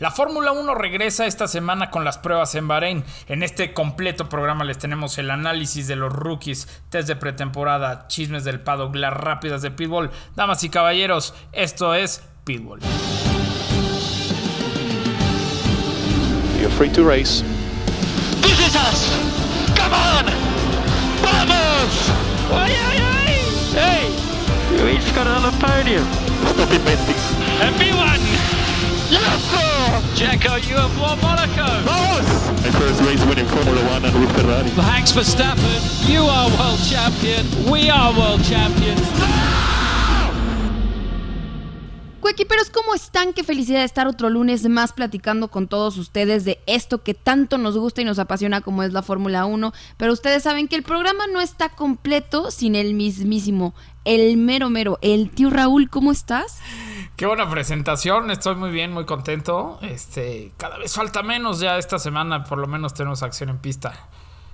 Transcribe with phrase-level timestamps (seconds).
[0.00, 3.04] La Fórmula 1 regresa esta semana con las pruebas en Bahrein.
[3.26, 8.44] En este completo programa les tenemos el análisis de los rookies, test de pretemporada, chismes
[8.44, 10.10] del paddock, las rápidas de Pitbull.
[10.36, 12.78] Damas y caballeros, esto es Pitbull.
[16.60, 17.42] You're free to race.
[18.40, 19.10] This is us!
[19.74, 20.26] Come on!
[21.22, 22.10] Vamos!
[22.52, 23.34] Ay, ay, ay!
[23.74, 24.08] Hey!
[24.76, 26.04] You each got another podium.
[26.54, 27.16] Stop inventing.
[27.60, 28.37] Everyone!
[29.10, 29.40] Yes,
[30.14, 31.64] Jacko, you have won Monaco.
[31.82, 32.28] Vamos!
[32.62, 34.68] My first race winning Formula One and with Ferrari.
[34.70, 35.80] Thanks Verstappen.
[36.06, 37.46] You are world champion.
[37.70, 39.00] We are world champions.
[42.20, 43.32] Cuequiperos, ¿cómo están?
[43.32, 47.56] Qué felicidad de estar otro lunes más platicando con todos ustedes de esto que tanto
[47.56, 49.72] nos gusta y nos apasiona como es la Fórmula 1.
[49.96, 54.98] Pero ustedes saben que el programa no está completo sin el mismísimo, el mero mero,
[55.00, 56.58] el tío Raúl, ¿cómo estás?
[57.18, 59.80] Qué buena presentación, estoy muy bien, muy contento.
[59.82, 63.92] Este, cada vez falta menos ya esta semana, por lo menos tenemos acción en pista.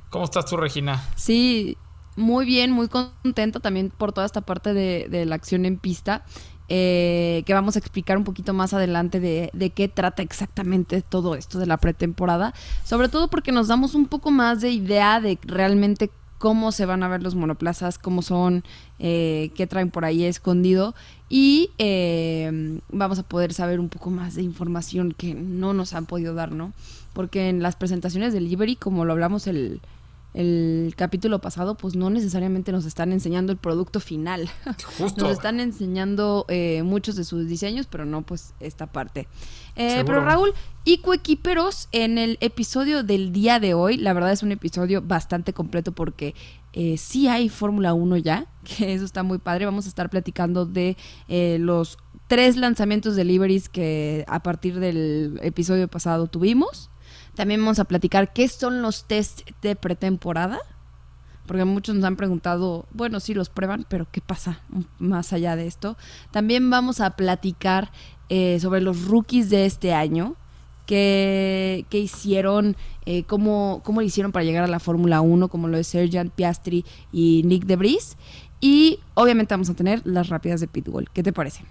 [0.08, 1.04] ¿Cómo estás tú, Regina?
[1.14, 1.76] Sí,
[2.16, 6.24] muy bien, muy contento también por toda esta parte de, la acción en pista.
[6.70, 11.34] Eh, que vamos a explicar un poquito más adelante de, de, qué trata exactamente todo
[11.34, 15.38] esto de la pretemporada, sobre todo porque nos damos un poco más de idea de
[15.42, 16.10] realmente
[16.44, 18.64] cómo se van a ver los monoplazas, cómo son,
[18.98, 20.94] eh, qué traen por ahí escondido
[21.30, 26.04] y eh, vamos a poder saber un poco más de información que no nos han
[26.04, 26.74] podido dar, ¿no?
[27.14, 29.80] Porque en las presentaciones del Livery, como lo hablamos el,
[30.34, 34.50] el capítulo pasado, pues no necesariamente nos están enseñando el producto final.
[34.98, 35.22] Justo.
[35.22, 39.28] Nos están enseñando eh, muchos de sus diseños, pero no pues esta parte.
[39.77, 40.52] Eh, pero Raúl,
[40.84, 45.52] y coequiperos, en el episodio del día de hoy, la verdad es un episodio bastante
[45.52, 46.34] completo porque
[46.72, 49.64] eh, sí hay Fórmula 1 ya, que eso está muy padre.
[49.64, 50.96] Vamos a estar platicando de
[51.28, 56.90] eh, los tres lanzamientos de deliveries que a partir del episodio pasado tuvimos.
[57.34, 60.60] También vamos a platicar qué son los test de pretemporada.
[61.46, 64.62] Porque muchos nos han preguntado, bueno, sí los prueban, pero ¿qué pasa
[64.98, 65.98] más allá de esto?
[66.30, 67.90] También vamos a platicar
[68.30, 70.36] eh, sobre los rookies de este año,
[70.86, 75.77] qué, hicieron, eh, cómo, cómo lo hicieron para llegar a la Fórmula 1, como lo
[75.77, 78.16] de Sergeant Piastri y Nick Debris.
[78.61, 81.11] Y obviamente vamos a tener las rápidas de Pitbull.
[81.11, 81.64] ¿Qué te parece?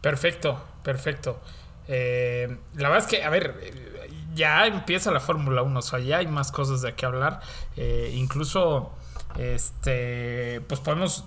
[0.00, 1.40] Perfecto, perfecto.
[1.86, 3.54] Eh, la verdad es que, a ver,
[4.34, 7.40] ya empieza la Fórmula 1, o sea, ya hay más cosas de qué hablar.
[7.76, 8.92] Eh, incluso,
[9.38, 11.24] este, pues podemos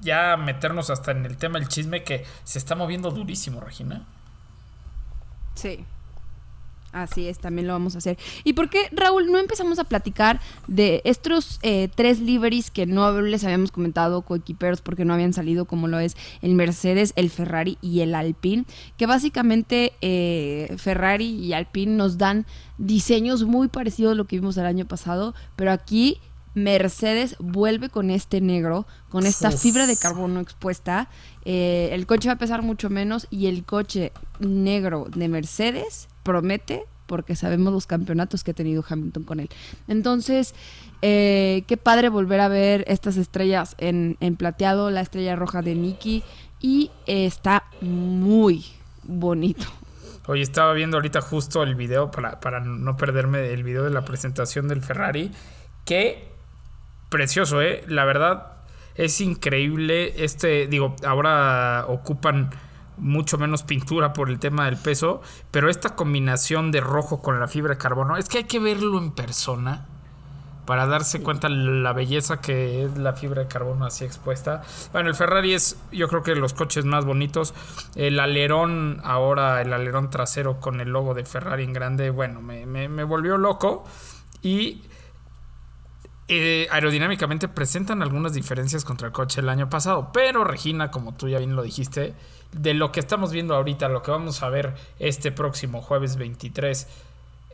[0.00, 4.06] ya meternos hasta en el tema del chisme que se está moviendo durísimo, Regina.
[5.54, 5.84] Sí.
[6.92, 8.18] Así es, también lo vamos a hacer.
[8.42, 13.20] ¿Y por qué, Raúl, no empezamos a platicar de estos eh, tres liveries que no
[13.20, 17.78] les habíamos comentado, coequiperos, porque no habían salido, como lo es el Mercedes, el Ferrari
[17.80, 18.64] y el Alpine?
[18.96, 22.44] Que básicamente eh, Ferrari y Alpine nos dan
[22.78, 26.18] diseños muy parecidos a lo que vimos el año pasado, pero aquí
[26.54, 31.08] Mercedes vuelve con este negro, con esta fibra de carbono expuesta.
[31.44, 36.84] Eh, el coche va a pesar mucho menos y el coche negro de Mercedes promete
[37.06, 39.48] porque sabemos los campeonatos que ha tenido Hamilton con él.
[39.88, 40.54] Entonces,
[41.02, 45.74] eh, qué padre volver a ver estas estrellas en, en plateado, la estrella roja de
[45.74, 46.22] Nicky
[46.60, 48.64] y eh, está muy
[49.02, 49.66] bonito.
[50.28, 54.04] Oye, estaba viendo ahorita justo el video para, para no perderme el video de la
[54.04, 55.32] presentación del Ferrari.
[55.84, 56.28] Qué
[57.10, 57.84] precioso, ¿eh?
[57.86, 58.54] La verdad
[58.94, 60.24] es increíble.
[60.24, 62.50] Este, digo, ahora ocupan
[62.96, 67.48] mucho menos pintura por el tema del peso, pero esta combinación de rojo con la
[67.48, 69.86] fibra de carbono, es que hay que verlo en persona
[70.66, 74.62] para darse cuenta la belleza que es la fibra de carbono así expuesta.
[74.92, 77.54] Bueno, el Ferrari es yo creo que los coches más bonitos.
[77.96, 82.66] El alerón, ahora el alerón trasero con el logo de Ferrari en grande, bueno, me,
[82.66, 83.84] me, me volvió loco.
[84.42, 84.82] Y
[86.32, 90.12] eh, aerodinámicamente presentan algunas diferencias contra el coche el año pasado.
[90.12, 92.14] Pero Regina, como tú ya bien lo dijiste,
[92.52, 96.86] de lo que estamos viendo ahorita, lo que vamos a ver este próximo jueves 23,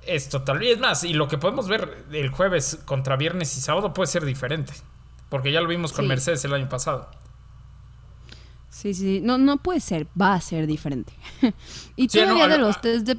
[0.07, 0.63] es total.
[0.63, 4.09] Y es más, y lo que podemos ver el jueves contra viernes y sábado puede
[4.09, 4.75] ser diferente.
[5.31, 6.09] Porque ya lo vimos con sí.
[6.11, 7.09] Mercedes el año pasado.
[8.69, 11.15] Sí, sí, no, no puede ser, va a ser diferente.
[11.97, 13.17] y sí, todavía no, de los test de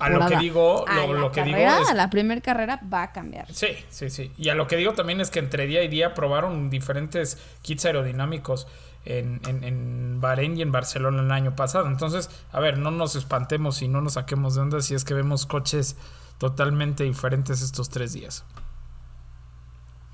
[0.00, 1.94] A lo que digo, lo, lo que carrera, digo es...
[1.94, 3.52] La primera carrera va a cambiar.
[3.52, 4.32] Sí, sí, sí.
[4.38, 7.84] Y a lo que digo también es que entre día y día probaron diferentes kits
[7.84, 8.66] aerodinámicos
[9.04, 11.86] en, en, en, Bahrein y en Barcelona el año pasado.
[11.86, 15.14] Entonces, a ver, no nos espantemos y no nos saquemos de onda si es que
[15.14, 15.96] vemos coches
[16.38, 18.44] totalmente diferentes estos tres días.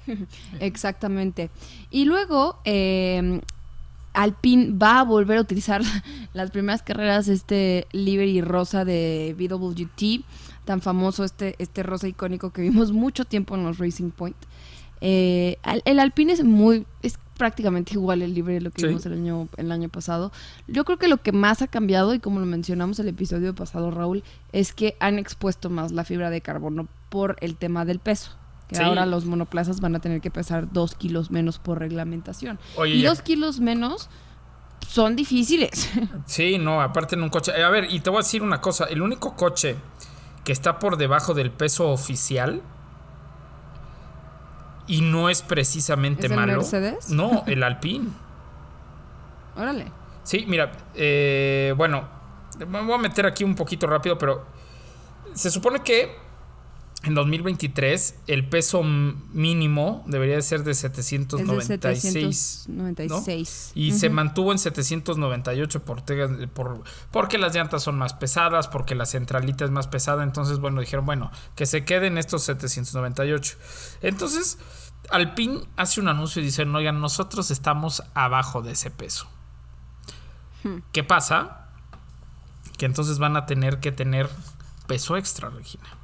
[0.61, 1.51] Exactamente.
[1.91, 3.41] Y luego, eh,
[4.23, 5.83] Alpine va a volver a utilizar
[6.35, 10.25] las primeras carreras, este livery rosa de BWT,
[10.65, 14.37] tan famoso, este, este rosa icónico que vimos mucho tiempo en los Racing Point.
[15.01, 18.87] Eh, el Alpine es muy, es prácticamente igual el livery de lo que Sí.
[18.89, 20.31] vimos el año, el año pasado.
[20.69, 23.91] Yo creo que lo que más ha cambiado, y como lo mencionamos el episodio pasado,
[23.91, 24.23] Raúl,
[24.53, 28.33] es que han expuesto más la fibra de carbono por el tema del peso.
[28.71, 28.83] Que Sí.
[28.83, 32.59] ahora los monoplazas van a tener que pesar dos kilos menos por reglamentación.
[32.77, 34.09] Oye, y ya- dos kilos menos
[34.89, 35.91] son difíciles.
[36.27, 37.53] Sí, no, aparte en un coche.
[37.55, 39.77] eh, A ver, y te voy a decir una cosa: el único coche
[40.45, 42.63] que está por debajo del peso oficial
[44.87, 46.53] y no es precisamente ¿Es el malo.
[46.59, 47.11] Mercedes?
[47.11, 48.09] No, el Alpine.
[49.57, 49.91] Órale.
[50.23, 52.09] Sí, mira, eh, bueno,
[52.59, 54.45] me voy a meter aquí un poquito rápido, pero
[55.35, 56.17] se supone que
[57.03, 62.65] en 2023 el peso mínimo debería de ser de Es de 796.
[62.67, 63.73] 796.
[63.75, 69.65] Y se mantuvo en 798 por, porque las llantas son más pesadas, porque la centralita
[69.65, 70.23] es más pesada.
[70.25, 73.57] Entonces, bueno, dijeron, bueno, que se queden estos 798.
[74.03, 74.59] Entonces,
[75.11, 79.27] Alpine hace un anuncio y dice, oigan, nosotros estamos abajo de ese peso.
[80.93, 81.69] ¿Qué pasa?
[82.77, 84.29] Que entonces van a tener que tener
[84.87, 86.00] peso extra, Regina.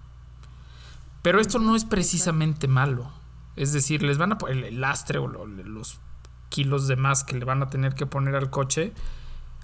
[1.26, 3.10] Pero esto no es precisamente malo.
[3.56, 5.98] Es decir, les van a poner el lastre o lo- los
[6.50, 8.92] kilos de más que le van a tener que poner al coche.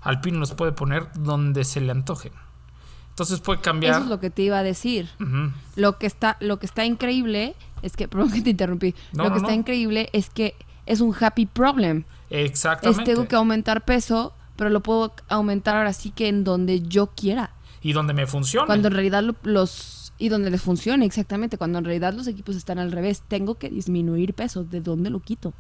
[0.01, 2.33] Alpine los puede poner donde se le antojen.
[3.11, 3.93] Entonces puede cambiar.
[3.95, 5.09] Eso es lo que te iba a decir.
[5.77, 8.97] Lo que está, lo que está increíble es que, perdón que te interrumpí.
[9.13, 10.57] No, lo no, que está increíble es que
[10.87, 12.03] es un happy problem.
[12.29, 13.05] Es Exactamente.
[13.05, 17.53] tengo que aumentar peso, pero lo puedo aumentar ahora sí que en donde yo quiera.
[17.83, 18.67] Y donde me funcione.
[18.67, 22.55] Cuando en realidad lo- los y donde les funcione exactamente, cuando en realidad los equipos
[22.55, 25.53] están al revés, tengo que disminuir peso, ¿de dónde lo quito?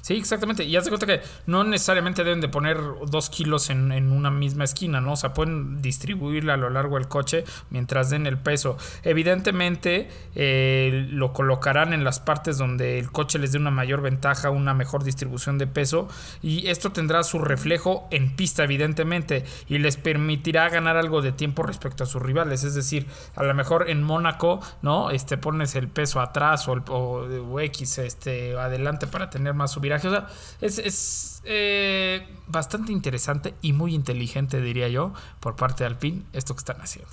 [0.00, 0.64] Sí, exactamente.
[0.64, 4.30] Y haz de cuenta que no necesariamente deben de poner dos kilos en, en una
[4.30, 5.12] misma esquina, ¿no?
[5.12, 8.76] O sea, pueden distribuirla a lo largo del coche mientras den el peso.
[9.02, 14.50] Evidentemente, eh, lo colocarán en las partes donde el coche les dé una mayor ventaja,
[14.50, 16.08] una mejor distribución de peso.
[16.42, 19.44] Y esto tendrá su reflejo en pista, evidentemente.
[19.68, 22.64] Y les permitirá ganar algo de tiempo respecto a sus rivales.
[22.64, 25.10] Es decir, a lo mejor en Mónaco, ¿no?
[25.10, 30.08] Este, pones el peso atrás o, el, o, X este, adelante para tener más subiraje.
[30.08, 30.28] O sea,
[30.60, 36.54] es, es, eh, bastante interesante y muy inteligente, diría yo, por parte de Alpine, esto
[36.54, 37.10] que están haciendo.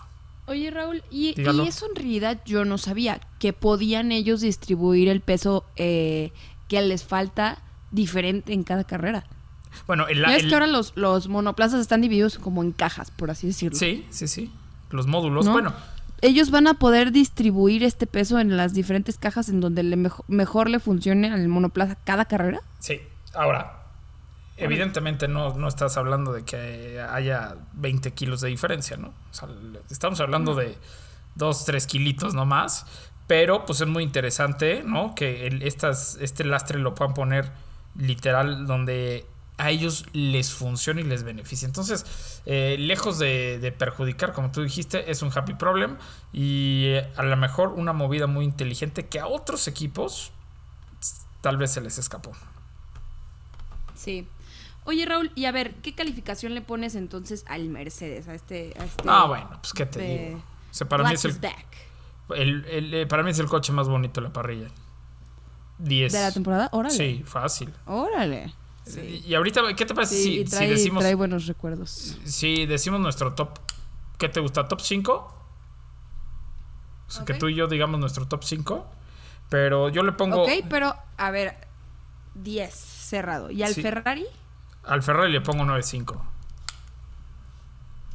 [0.47, 5.21] Oye, Raúl, y, y eso en realidad yo no sabía, que podían ellos distribuir el
[5.21, 6.31] peso eh,
[6.67, 7.61] que les falta
[7.91, 9.25] diferente en cada carrera.
[9.87, 13.31] Bueno, el, ves el- que ahora los, los monoplazas están divididos como en cajas, por
[13.31, 13.77] así decirlo.
[13.77, 14.51] Sí, sí, sí.
[14.91, 15.45] Los módulos.
[15.45, 15.51] ¿No?
[15.51, 15.73] Bueno,
[16.21, 20.23] Ellos van a poder distribuir este peso en las diferentes cajas en donde le mejo-
[20.27, 22.61] mejor le funcione al monoplaza cada carrera.
[22.79, 23.01] Sí,
[23.33, 23.83] ahora,
[24.57, 29.09] evidentemente no, no estás hablando de que haya 20 kilos de diferencia, ¿no?
[29.09, 29.49] O sea,
[29.91, 30.77] estamos hablando de
[31.35, 32.85] 2, 3 kilitos no más,
[33.27, 35.13] pero pues es muy interesante, ¿no?
[35.15, 37.51] Que el- estas, este lastre lo puedan poner
[37.97, 39.25] literal donde
[39.57, 41.65] a ellos les funciona y les beneficia.
[41.65, 45.97] Entonces, eh, lejos de, de perjudicar, como tú dijiste, es un happy problem
[46.33, 50.31] y eh, a lo mejor una movida muy inteligente que a otros equipos
[51.41, 52.31] tal vez se les escapó.
[53.95, 54.27] Sí.
[54.83, 58.27] Oye, Raúl, y a ver, ¿qué calificación le pones entonces al Mercedes?
[58.27, 58.73] A este.
[58.79, 60.37] A este Ah, bueno, pues qué te digo.
[60.37, 61.39] O sea, para mí es el,
[62.35, 64.67] el- el- eh, para mí es el coche más bonito de la parrilla.
[65.79, 66.13] 10.
[66.13, 66.69] ¿De la temporada?
[66.71, 66.93] Órale.
[66.95, 67.73] Sí, fácil.
[67.85, 68.53] Órale.
[69.25, 72.17] Y ahorita, ¿qué te parece Sí, si, y si trae, decimos trae buenos recuerdos.
[72.23, 73.57] si decimos nuestro top?
[74.17, 74.67] ¿Qué te gusta?
[74.67, 75.13] ¿Top 5?
[77.07, 78.85] O sea, que tú y yo digamos nuestro top 5.
[79.49, 81.55] Pero yo le pongo Ok, pero a ver,
[82.35, 83.51] 10 cerrado.
[83.51, 83.81] ¿Y al Sí.
[83.81, 84.25] Ferrari?
[84.83, 86.21] al Ferrari le pongo 9.5.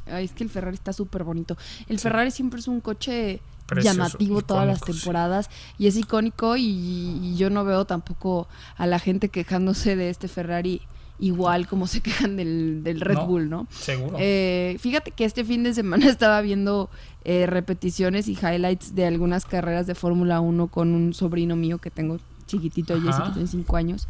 [0.07, 1.57] Ay, es que el Ferrari está súper bonito.
[1.89, 4.93] El Ferrari siempre es un coche Precioso, llamativo todas las sí.
[4.93, 5.49] temporadas
[5.79, 10.29] y es icónico y, y yo no veo tampoco a la gente quejándose de este
[10.29, 10.83] Ferrari
[11.21, 13.67] igual como se quejan del, del Red No, Bull, ¿no?
[13.71, 14.17] Seguro.
[14.19, 16.91] Eh, fíjate que este fin de semana estaba viendo
[17.25, 21.91] eh, repeticiones y highlights de algunas carreras de Fórmula 1 con un sobrino mío que
[21.91, 23.03] tengo chiquitito, Ajá.
[23.05, 24.09] Jesse, que tiene 5 años.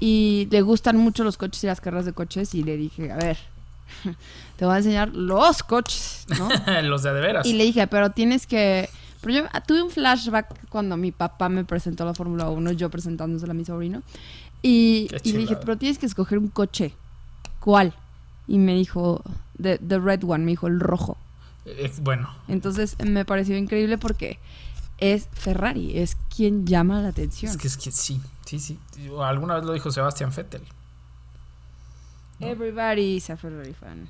[0.00, 3.16] Y le gustan mucho los coches y las carreras de coches y le dije, a
[3.16, 3.38] ver,
[4.56, 6.48] te voy a enseñar los coches, ¿no?
[6.82, 7.46] Los de de veras.
[7.46, 8.88] y le dije, pero tienes que...
[9.20, 13.50] Pero yo tuve un flashback cuando mi papá me presentó la Fórmula 1, yo presentándosela
[13.50, 14.02] a mi sobrino.
[14.62, 16.94] Y, le dije, pero tienes que escoger un coche.
[17.60, 17.94] ¿Cuál?
[18.46, 19.22] Y me dijo,
[19.60, 21.16] the, the red one, me dijo el rojo.
[21.64, 24.38] Eh, bueno, Entonces me pareció increíble porque
[24.98, 27.50] es Ferrari, es quien llama la atención.
[27.50, 28.78] es que, es que sí, sí, sí.
[29.20, 30.62] Alguna vez lo dijo Sebastián Vettel.
[32.40, 34.08] Everybody is a Ferrari fan.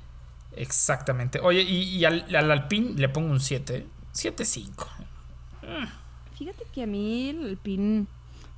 [0.55, 1.39] Exactamente.
[1.41, 3.85] Oye, y, y al, al Alpine le pongo un 7.
[4.13, 4.87] 7-5.
[6.37, 8.05] Fíjate que a mí el Alpine,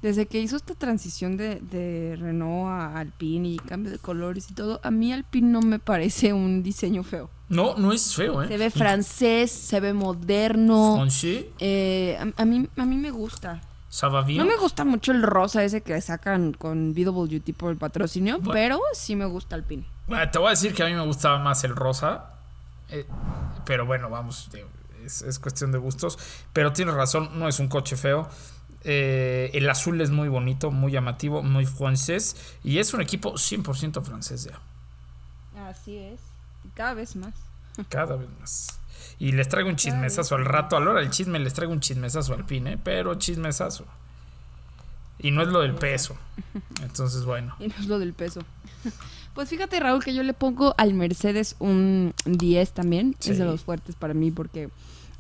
[0.02, 4.54] desde que hizo esta transición de, de Renault a Alpine y cambio de colores y
[4.54, 7.30] todo, a mí Alpine no me parece un diseño feo.
[7.50, 8.48] No, no es feo, ¿eh?
[8.48, 11.06] Se ve francés, se ve moderno.
[11.60, 13.62] Eh, a, a mí, a mí me gusta.
[14.38, 18.52] No me gusta mucho el rosa ese que sacan con VWT por el patrocinio, Bueno.
[18.54, 19.86] pero sí me gusta Alpine.
[20.08, 22.26] Bueno, te voy a decir que a mí me gustaba más el rosa.
[22.90, 23.06] eh,
[23.66, 24.50] pero bueno, vamos,
[25.06, 26.18] es, es cuestión de gustos.
[26.54, 28.28] Pero tienes razón, no es un coche feo.
[28.84, 32.36] Eh, el azul es muy bonito, muy llamativo, muy francés.
[32.64, 34.60] Y es un equipo 100% francés ya.
[35.68, 36.20] Así es.
[36.76, 37.34] Cada vez más.
[37.90, 38.80] Cada vez más.
[39.20, 40.76] Y les traigo un chismesazo al rato.
[40.78, 42.78] A la hora del chisme les traigo un chismesazo al pin, ¿eh?
[42.84, 43.86] Pero chismesazo.
[45.20, 46.16] Y no es lo del peso.
[46.82, 47.56] Entonces, bueno.
[47.60, 48.42] Y no es lo del peso.
[49.34, 53.16] Pues fíjate, Raúl, que yo le pongo al Mercedes un 10 también.
[53.20, 53.32] Sí.
[53.32, 54.68] Es de los fuertes para mí porque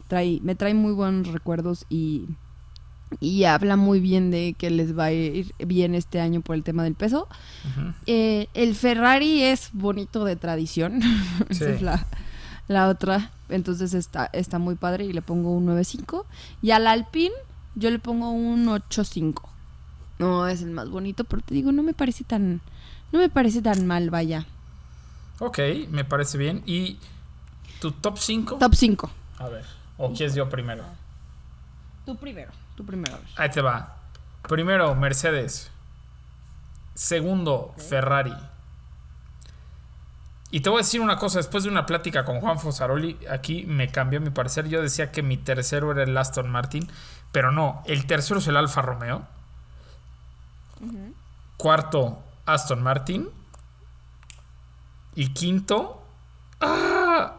[0.10, 2.26] trae, me trae muy buenos recuerdos y,
[3.22, 6.64] y habla muy bien de que les va a ir bien este año por el
[6.64, 7.30] tema del peso.
[8.06, 11.00] Eh, el Ferrari es bonito de tradición.
[11.50, 11.72] Esa Sí.
[11.72, 12.06] es la,
[12.72, 13.32] la otra.
[13.50, 16.25] Entonces está, está muy padre y le pongo un 9.5.
[16.62, 17.36] Y al Alpine
[17.75, 19.42] yo le pongo un 8.5.
[20.20, 22.62] No es el más bonito, pero te digo, no me parece tan...
[23.12, 24.46] No me parece tan mal, vaya.
[25.40, 25.60] Ok,
[25.90, 26.63] me parece bien.
[26.66, 26.98] ¿Y
[27.80, 28.58] tu top 5?
[28.58, 29.10] Top 5.
[29.40, 29.66] A ver.
[29.98, 30.84] ¿O quieres yo primero?
[32.06, 32.51] Tú primero.
[32.75, 33.16] Tú primero.
[33.16, 33.28] a ver.
[33.36, 33.98] Ahí te va.
[34.48, 35.72] Primero, Mercedes.
[36.94, 38.34] Segundo, Ferrari.
[40.51, 43.63] Y te voy a decir una cosa, después de una plática con Juan Fosaroli, aquí
[43.65, 44.67] me cambió mi parecer.
[44.67, 46.89] Yo decía que mi tercero era el Aston Martin,
[47.31, 49.25] pero no, el tercero es el Alfa Romeo.
[51.55, 53.29] Cuarto, Aston Martin.
[55.15, 56.03] Y quinto,
[56.60, 57.34] ¡ah!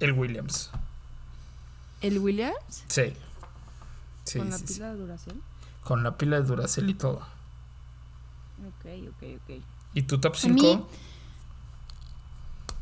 [0.00, 0.70] el Williams.
[2.00, 2.84] ¿El Williams?
[2.88, 3.14] Sí.
[4.24, 4.74] Sí, con la sí, sí.
[4.74, 5.42] pila de duración.
[5.84, 7.18] Con la pila de Duracell y todo.
[8.66, 9.62] Ok, ok, ok.
[9.96, 10.88] ¿Y tu top A mí- 5?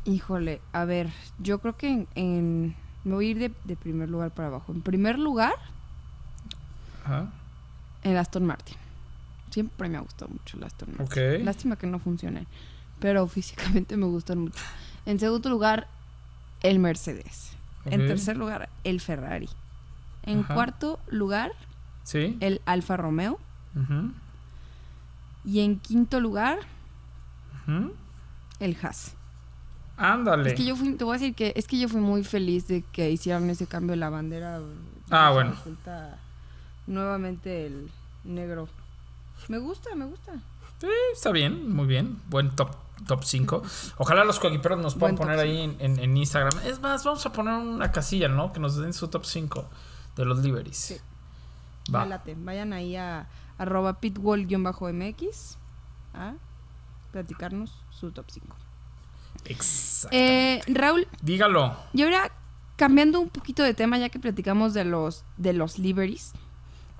[0.05, 4.09] Híjole, a ver, yo creo que en, en- me voy a ir de, de primer
[4.09, 4.71] lugar para abajo.
[4.73, 5.53] En primer lugar,
[8.03, 8.75] el Aston Martin.
[9.49, 11.05] Siempre me ha gustado mucho el Aston Martin.
[11.37, 11.43] Ok.
[11.45, 12.45] Lástima que no funcionen,
[12.99, 14.59] pero físicamente me gustan mucho.
[15.05, 15.87] En segundo lugar,
[16.61, 17.51] el Mercedes.
[17.85, 19.47] En tercer lugar, el Ferrari.
[20.23, 20.53] En Ajá.
[20.55, 21.51] cuarto lugar,
[22.03, 22.35] Sí.
[22.41, 23.39] el Alfa Romeo.
[23.75, 24.11] Ujú,
[25.45, 26.57] Y en quinto lugar,
[28.59, 29.15] el Haas.
[29.97, 30.49] Ándale.
[30.49, 32.67] Es que yo fui, te voy a decir que es que yo fui muy feliz
[32.67, 34.59] de que hicieran ese cambio de la bandera.
[35.09, 35.51] Ah, bueno.
[35.51, 36.17] resulta
[36.87, 37.89] nuevamente el
[38.23, 38.67] negro.
[39.47, 40.33] Me gusta, me gusta.
[40.81, 42.19] Sí, está bien, muy bien.
[42.29, 42.75] Buen top
[43.07, 43.61] top 5.
[43.97, 46.59] Ojalá los coequiperos nos puedan Buen poner ahí en, en- en Instagram.
[46.65, 48.51] Es más, vamos a poner una casilla, ¿no?
[48.51, 49.65] Que nos den su top 5
[50.17, 50.77] de los liveries.
[50.77, 50.97] Sí.
[51.93, 52.05] Va.
[52.37, 55.57] Vayan ahí a arroba pitwall-mx
[56.13, 56.33] a
[57.15, 58.55] platicarnos su top 5.
[59.45, 60.17] Exacto.
[60.17, 61.77] Eh, Raúl, Dígalo.
[61.93, 62.29] y ahora
[62.75, 66.33] cambiando un poquito de tema, ya que platicamos de los, de los liveries,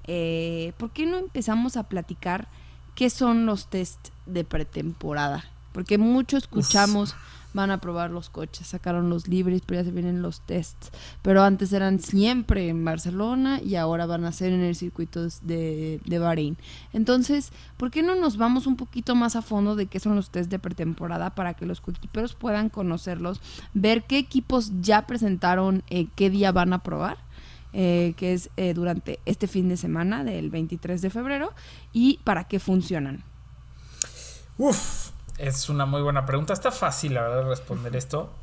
[0.05, 2.47] eh, ¿por qué no empezamos a platicar
[2.95, 5.43] qué son los test de pretemporada?
[5.73, 7.13] Porque mucho escuchamos,
[7.55, 10.91] van a probar los coches, sacaron los liveries, pero ya se vienen los tests.
[11.21, 15.99] Pero antes eran siempre en Barcelona y ahora van a ser en el circuito de,
[16.05, 16.57] de Bahrein.
[16.93, 20.29] Entonces, ¿por qué no nos vamos un poquito más a fondo de qué son los
[20.29, 23.41] test de pretemporada para que los coequiperos puedan conocerlos,
[23.73, 27.17] ver qué equipos ya presentaron, eh, qué día van a probar?
[27.77, 31.51] eh, que es eh, durante este fin de semana del 23 de febrero
[31.91, 33.23] y para qué funcionan.
[34.57, 35.04] Uf,
[35.37, 36.53] es una muy buena pregunta.
[36.53, 38.33] Está fácil, la verdad, responder esto.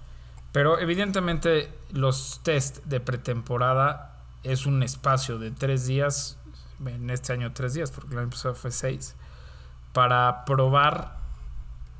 [0.52, 6.38] Pero evidentemente los test de pretemporada es un espacio de tres días,
[6.84, 9.14] en este año tres días, porque el año pasado fue seis,
[9.92, 11.16] para probar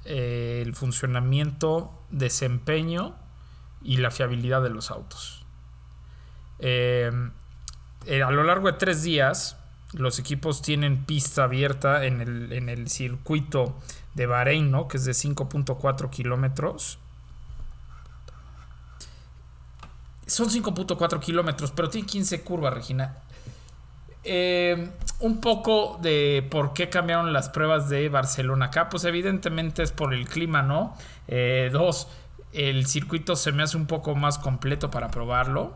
[0.04, 3.14] eh, el funcionamiento, desempeño
[3.82, 5.46] y la fiabilidad de los autos.
[6.58, 7.11] Eh,
[8.06, 9.56] eh, a lo largo de tres días,
[9.92, 13.78] los equipos tienen pista abierta en el, en el circuito
[14.14, 14.88] de Bahrein, ¿no?
[14.88, 16.99] Que es de 5.4 kilómetros.
[20.26, 23.16] Son 5.4 kilómetros, pero tiene 15 curvas, Regina.
[24.25, 28.88] Eh, un poco de por qué cambiaron las pruebas de Barcelona acá.
[28.88, 30.97] Pues evidentemente es por el clima, ¿no?
[31.28, 32.09] Eh, dos,
[32.52, 35.75] el circuito se me hace un poco más completo para probarlo.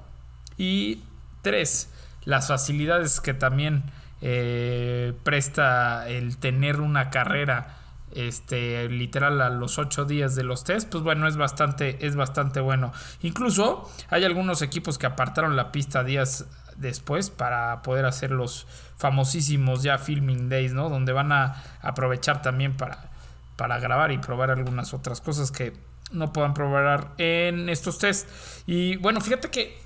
[0.57, 1.03] Y
[1.43, 1.91] tres,
[2.25, 3.85] las facilidades que también
[4.23, 7.77] eh, presta el tener una carrera
[8.17, 12.61] este, literal a los ocho días de los test, pues bueno, es bastante, es bastante
[12.61, 12.93] bueno.
[13.21, 16.47] Incluso hay algunos equipos que apartaron la pista días
[16.77, 20.89] después para poder hacer los famosísimos ya filming days, ¿no?
[20.89, 23.11] Donde van a aprovechar también para,
[23.57, 25.75] para grabar y probar algunas otras cosas que
[26.11, 28.63] no puedan probar en estos tests.
[28.67, 29.79] Y bueno, fíjate que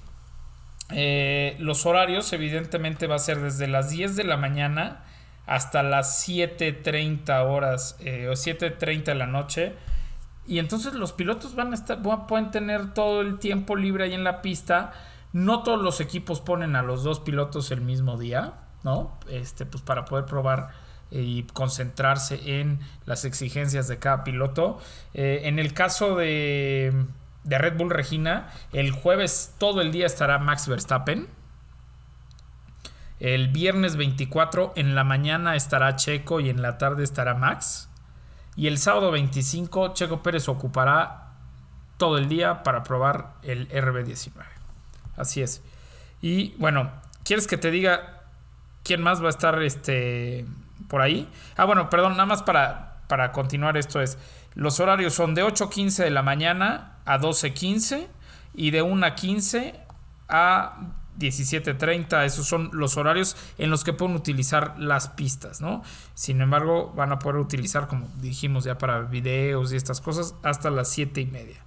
[0.90, 5.04] eh, los horarios evidentemente va a ser desde las 10 de la mañana
[5.50, 9.74] hasta las 7.30 horas eh, o 7.30 de la noche.
[10.46, 14.22] Y entonces los pilotos van a estar, pueden tener todo el tiempo libre ahí en
[14.22, 14.92] la pista.
[15.32, 19.18] No todos los equipos ponen a los dos pilotos el mismo día, ¿no?
[19.28, 20.70] Este, pues para poder probar
[21.10, 24.78] eh, y concentrarse en las exigencias de cada piloto.
[25.14, 27.06] en el caso de,
[27.42, 28.50] de Red Bull Regina.
[28.72, 31.26] El jueves todo el día estará Max Verstappen.
[33.20, 37.90] El viernes 24 en la mañana estará Checo y en la tarde estará Max.
[38.56, 41.34] Y el sábado 25 Checo Pérez ocupará
[41.98, 44.32] todo el día para probar el RB19.
[45.18, 45.62] Así es.
[46.22, 46.90] Y bueno,
[47.22, 48.22] ¿quieres que te diga
[48.82, 50.46] quién más va a estar este,
[50.88, 51.28] por ahí?
[51.58, 54.18] Ah, bueno, perdón, nada más para, para continuar esto es...
[54.54, 58.08] Los horarios son de 8.15 de la mañana a 12.15
[58.54, 59.74] y de 1.15
[60.28, 62.24] a 17.30.
[62.24, 65.82] Esos son los horarios en los que pueden utilizar las pistas, ¿no?
[66.14, 70.70] Sin embargo, van a poder utilizar, como dijimos ya para videos y estas cosas, hasta
[70.70, 71.62] las 7 y media.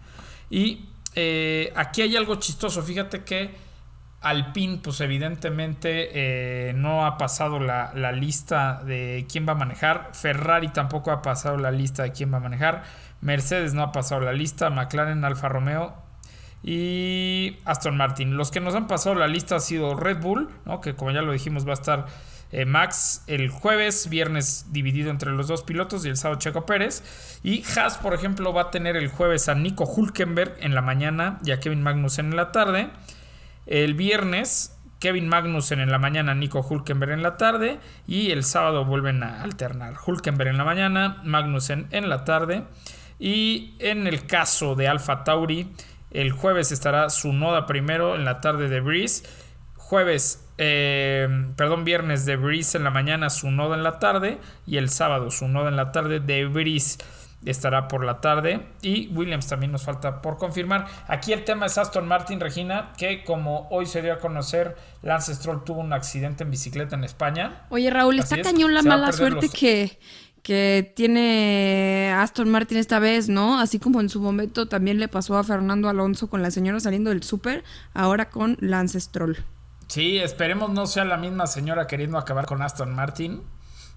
[0.50, 2.81] Y eh, aquí hay algo chistoso.
[2.81, 3.55] Fíjate que
[4.22, 10.10] Alpine, pues evidentemente eh, no ha pasado la, la, lista de quién va a manejar.
[10.13, 12.83] Ferrari tampoco ha pasado la lista de quién va a manejar.
[13.22, 14.69] Mercedes no ha pasado la lista.
[14.69, 16.02] McLaren, Alfa Romeo
[16.63, 18.38] y Aston Martin.
[18.38, 20.79] Los que nos han pasado la lista ha sido Red Bull, ¿no?
[20.82, 22.05] que como ya lo dijimos va a estar
[22.53, 27.39] eh, Max el jueves, viernes dividido entre los dos pilotos y el sábado Checo Pérez.
[27.43, 31.39] Y Haas, por ejemplo, va a tener el jueves a Nico Hulkenberg en la mañana
[31.43, 32.91] y a Kevin Magnussen en la tarde.
[33.65, 37.80] El viernes, Kevin Magnussen en la mañana, Nico Hulkenberg en la tarde.
[38.08, 39.95] Y el sábado vuelven a alternar.
[40.06, 42.65] Hulkenberg en la mañana, Magnussen en la tarde.
[43.17, 45.73] Y en el caso de Alfa Tauri,
[46.13, 49.23] el jueves estará su noda primero, en la tarde de Breeze.
[49.76, 54.39] Jueves, eh, perdón, viernes de Breeze en la mañana, su noda en la tarde.
[54.65, 56.99] Y el sábado, su noda en la tarde de Breeze
[57.45, 58.67] estará por la tarde.
[58.82, 60.88] Y Williams también nos falta por confirmar.
[61.08, 65.34] Aquí el tema es Aston Martin, Regina, que como hoy se dio a conocer, Lance
[65.36, 67.65] Stroll tuvo un accidente en bicicleta en España.
[67.69, 69.99] Oye, Raúl, está cañón la mala suerte que,
[70.43, 73.60] que tiene Aston Martin esta vez, ¿no?
[73.60, 77.10] Así como en su momento también le pasó a Fernando Alonso con la señora saliendo
[77.10, 79.38] del súper, ahora con Lance Stroll.
[79.88, 83.41] Sí, esperemos no sea la misma señora queriendo acabar con Aston Martin.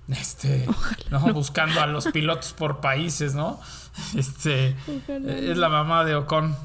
[0.09, 0.65] Este,
[1.11, 1.19] ¿no?
[1.33, 3.61] buscando a los pilotos por países, ¿no?
[4.17, 4.77] Este,
[5.09, 6.57] es la mamá de Ocon.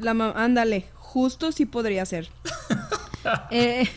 [0.00, 2.28] La ándale, justo sí podría ser.
[3.50, 3.88] Eh,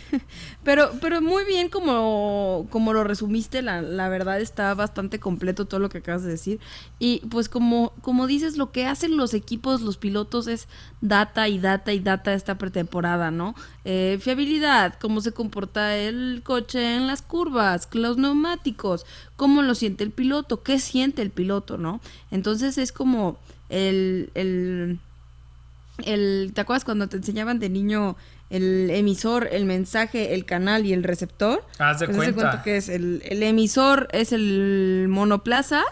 [0.63, 5.79] pero, pero muy bien como, como lo resumiste, la, la, verdad está bastante completo todo
[5.79, 6.59] lo que acabas de decir.
[6.99, 10.67] Y pues como, como dices, lo que hacen los equipos, los pilotos es
[11.01, 13.55] data y data y data esta pretemporada, ¿no?
[13.86, 19.05] Eh, fiabilidad, cómo se comporta el coche en las curvas, los neumáticos,
[19.36, 22.01] cómo lo siente el piloto, qué siente el piloto, ¿no?
[22.31, 23.38] Entonces es como
[23.69, 24.99] el, el,
[26.05, 28.15] el ¿te acuerdas cuando te enseñaban de niño
[28.53, 31.65] el emisor, el mensaje, el canal y el receptor.
[31.79, 32.61] Haz de pues cuenta.
[32.61, 35.83] que es el, emisor es el monoplaza,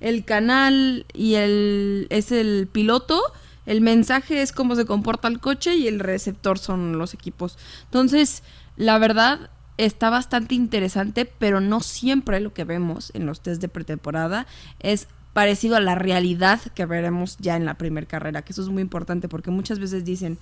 [0.00, 3.20] el canal y el es el piloto,
[3.66, 7.58] el mensaje es cómo se comporta el coche y el receptor son los equipos.
[7.86, 8.44] Entonces,
[8.76, 13.68] la verdad está bastante interesante, pero no siempre lo que vemos en los test de
[13.68, 14.46] pretemporada
[14.78, 18.68] es parecido a la realidad que veremos ya en la primera carrera, que eso es
[18.68, 20.38] muy importante porque muchas veces dicen,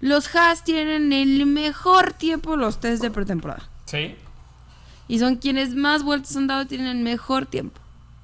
[0.00, 3.68] los Haas tienen el mejor tiempo los test de pretemporada.
[3.86, 4.16] Sí.
[5.08, 7.80] Y son quienes más vueltas han dado tienen el mejor tiempo.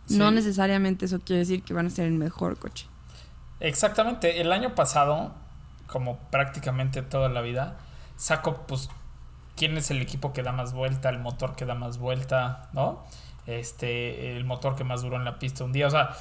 [0.08, 2.86] No necesariamente eso quiere decir que van a ser el mejor coche.
[3.60, 4.40] Exactamente.
[4.42, 5.32] El año pasado,
[5.86, 7.78] como prácticamente toda la vida,
[8.16, 8.90] saco pues
[9.56, 13.02] quién es el equipo que da más vuelta, el motor que da más vuelta, ¿no?
[13.46, 15.86] Este, el motor que más duró en la pista un día.
[15.86, 16.14] O sea,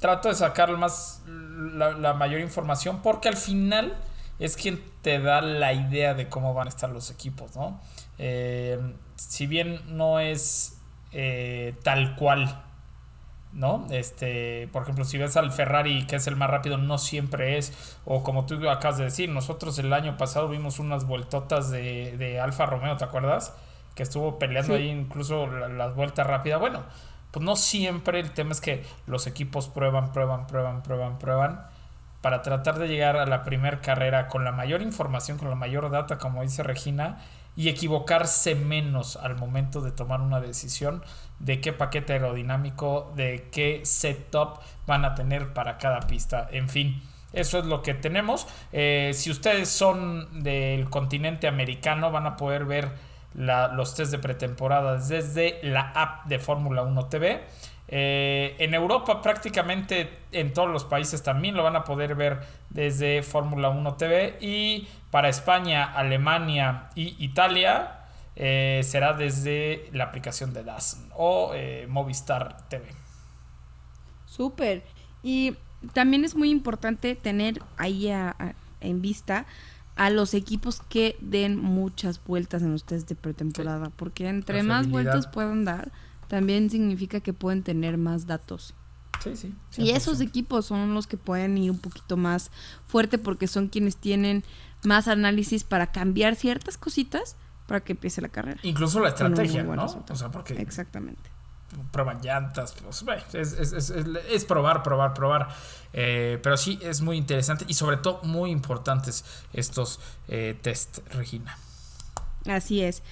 [0.00, 3.96] trato de sacar más la mayor información porque al final
[4.40, 7.80] es quien te da la idea de cómo van a estar los equipos, ¿no?
[8.18, 8.80] Eh,
[9.16, 10.80] si bien no es
[11.12, 12.64] eh, tal cual,
[13.52, 13.86] ¿no?
[13.90, 17.98] Este, por ejemplo, si ves al Ferrari que es el más rápido, no siempre es,
[18.06, 22.64] o como tú acabas de decir, nosotros el año pasado vimos unas vueltotas de, Alfa
[22.64, 23.54] Romeo, ¿te acuerdas?
[23.94, 26.60] Que estuvo peleando ahí incluso las vueltas rápidas.
[26.60, 26.84] Bueno,
[27.30, 31.60] pues no siempre el tema es que los equipos prueban, prueban, prueban, prueban, prueban
[32.20, 35.90] para tratar de llegar a la primera carrera con la mayor información, con la mayor
[35.90, 37.18] data, como dice Regina,
[37.56, 41.02] y equivocarse menos al momento de tomar una decisión
[41.38, 46.46] de qué paquete aerodinámico, de qué setup van a tener para cada pista.
[46.52, 47.02] En fin,
[47.32, 48.46] eso es lo que tenemos.
[48.72, 52.90] Eh, si ustedes son del continente americano, van a poder ver
[53.34, 57.44] los test de pretemporada desde la app de Fórmula 1 TV.
[57.92, 63.24] Eh, en Europa prácticamente en todos los países también lo van a poder ver desde
[63.24, 68.04] Fórmula 1 TV y para España, Alemania y Italia
[68.36, 72.84] eh, será desde la aplicación de DAZN o eh, Movistar TV.
[74.24, 74.84] Súper.
[75.24, 75.56] Y
[75.92, 79.46] también es muy importante tener ahí en vista
[79.96, 84.88] a los equipos que den muchas vueltas en los test de pretemporada, porque entre más
[84.88, 85.90] vueltas puedan dar,
[86.30, 88.72] también significa que pueden tener más datos.
[89.22, 89.52] Sí, sí.
[89.76, 92.52] Y esos equipos son los que pueden ir un poquito más
[92.86, 94.44] fuerte porque son quienes tienen
[94.84, 98.60] más análisis para cambiar ciertas cositas para que empiece la carrera.
[98.62, 99.84] Incluso la estrategia, ¿no?
[99.84, 100.54] O sea, porque...
[100.54, 101.28] Exactamente.
[101.90, 105.48] Prueban llantas, pues, es, probar, probar, probar.
[105.92, 111.58] Eh, pero sí, es muy interesante y sobre todo muy importantes estos eh, test, Regina.
[112.46, 113.02] Así es.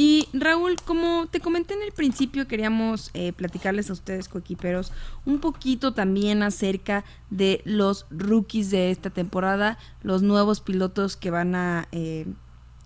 [0.00, 4.92] Y Raúl, como te comenté en el principio, queríamos eh, platicarles a ustedes, coequiperos,
[5.26, 11.56] un poquito también acerca de los rookies de esta temporada, los nuevos pilotos que van
[11.56, 12.26] a eh,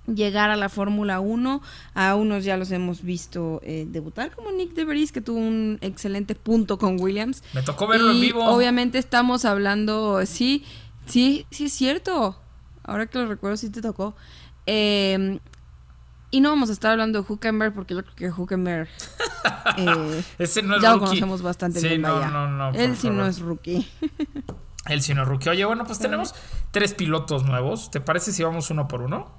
[0.07, 1.61] llegar a la Fórmula 1.
[1.93, 6.35] A unos ya los hemos visto eh, debutar, como Nick DeVries, que tuvo un excelente
[6.35, 7.45] punto con Williams.
[7.53, 8.43] Me tocó verlo en vivo.
[8.47, 10.65] Obviamente estamos hablando, sí,
[11.05, 12.41] sí, sí es cierto.
[12.83, 14.17] Ahora que lo recuerdo, sí te tocó.
[14.65, 15.39] Eh,
[16.33, 18.89] y no vamos a estar hablando de Huckenberg porque yo creo que Huckenberg
[19.77, 22.03] eh, Ese no es ya lo conocemos bastante bien.
[22.03, 23.87] No, no, no, Él sí no es rookie.
[24.87, 25.51] Él sí no es rookie.
[25.51, 26.35] Oye, bueno, pues tenemos
[26.71, 27.91] tres pilotos nuevos.
[27.91, 29.31] ¿Te parece si vamos uno por uno?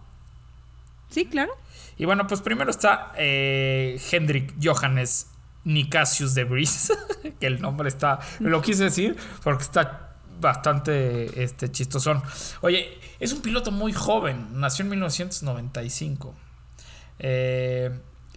[1.10, 1.52] Sí, claro.
[1.98, 5.28] Y bueno, pues primero está eh, Hendrik Johannes
[5.64, 6.94] Nicasius de Vries,
[7.40, 12.22] que el nombre está, lo quise decir porque está bastante este, chistosón.
[12.62, 16.36] Oye, es un piloto muy joven, nació en 1995.
[17.20, 17.92] Eh,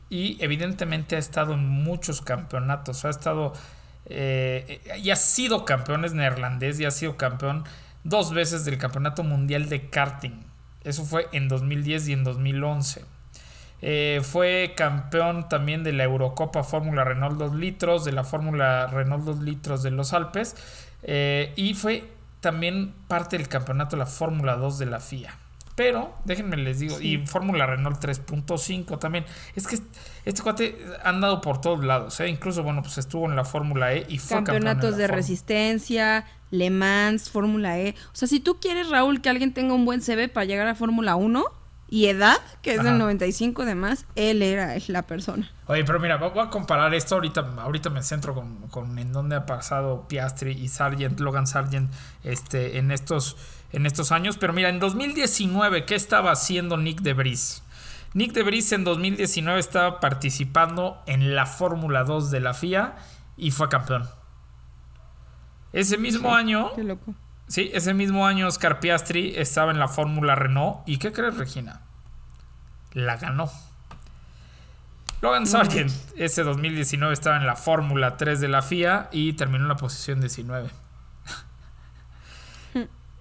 [0.09, 3.05] y evidentemente ha estado en muchos campeonatos.
[3.05, 3.53] Ha estado
[4.07, 7.65] eh, y ha sido campeón, es neerlandés y ha sido campeón
[8.05, 10.45] dos veces del Campeonato Mundial de Karting.
[10.85, 13.05] Eso fue en 2010 y en 2011.
[13.83, 19.25] Eh, fue campeón también de la Eurocopa Fórmula Renault 2 litros, de la Fórmula Renault
[19.25, 20.55] 2 litros de los Alpes.
[21.57, 22.05] y fue
[22.41, 25.37] también parte del campeonato de la Fórmula 2 de la FIA.
[25.77, 29.27] Pero, déjenme les digo, y Fórmula Renault 3.5 también.
[29.55, 29.79] Es que
[30.25, 32.29] este cuate ha andado por todos lados, ¿eh?
[32.29, 37.29] Incluso, bueno, pues estuvo en la Fórmula E y fue Campeonatos de resistencia, Le Mans,
[37.29, 37.95] Fórmula E.
[38.07, 40.75] O sea, si tú quieres, Raúl, que alguien tenga un buen CV para llegar a
[40.75, 41.45] Fórmula 1
[41.89, 45.51] y edad, que es del 95 de más, él era la persona.
[45.67, 49.37] Oye, pero mira, voy a comparar esto ahorita, ahorita me centro con, con en dónde
[49.37, 51.93] ha pasado Piastri y Sargent, Logan Sargent,
[52.25, 53.37] este, en estos
[53.73, 54.37] en estos años.
[54.39, 57.63] Pero mira, en 2019, ¿qué estaba haciendo Nick de Vries?
[58.15, 62.97] Nick de Vries en 2019 estaba participando en la Fórmula 2 de la FIA
[63.37, 64.09] y fue campeón.
[65.73, 66.73] Ese mismo año.
[66.75, 67.15] Qué loco.
[67.49, 70.79] Sí, ese mismo año Oscar Piastri estaba en la Fórmula Renault.
[70.87, 71.83] ¿Y qué crees, Regina?
[72.93, 73.51] La ganó.
[75.23, 79.69] Logan Sargent, ese 2019 estaba en la Fórmula 3 de la FIA y terminó en
[79.69, 80.69] la posición 19.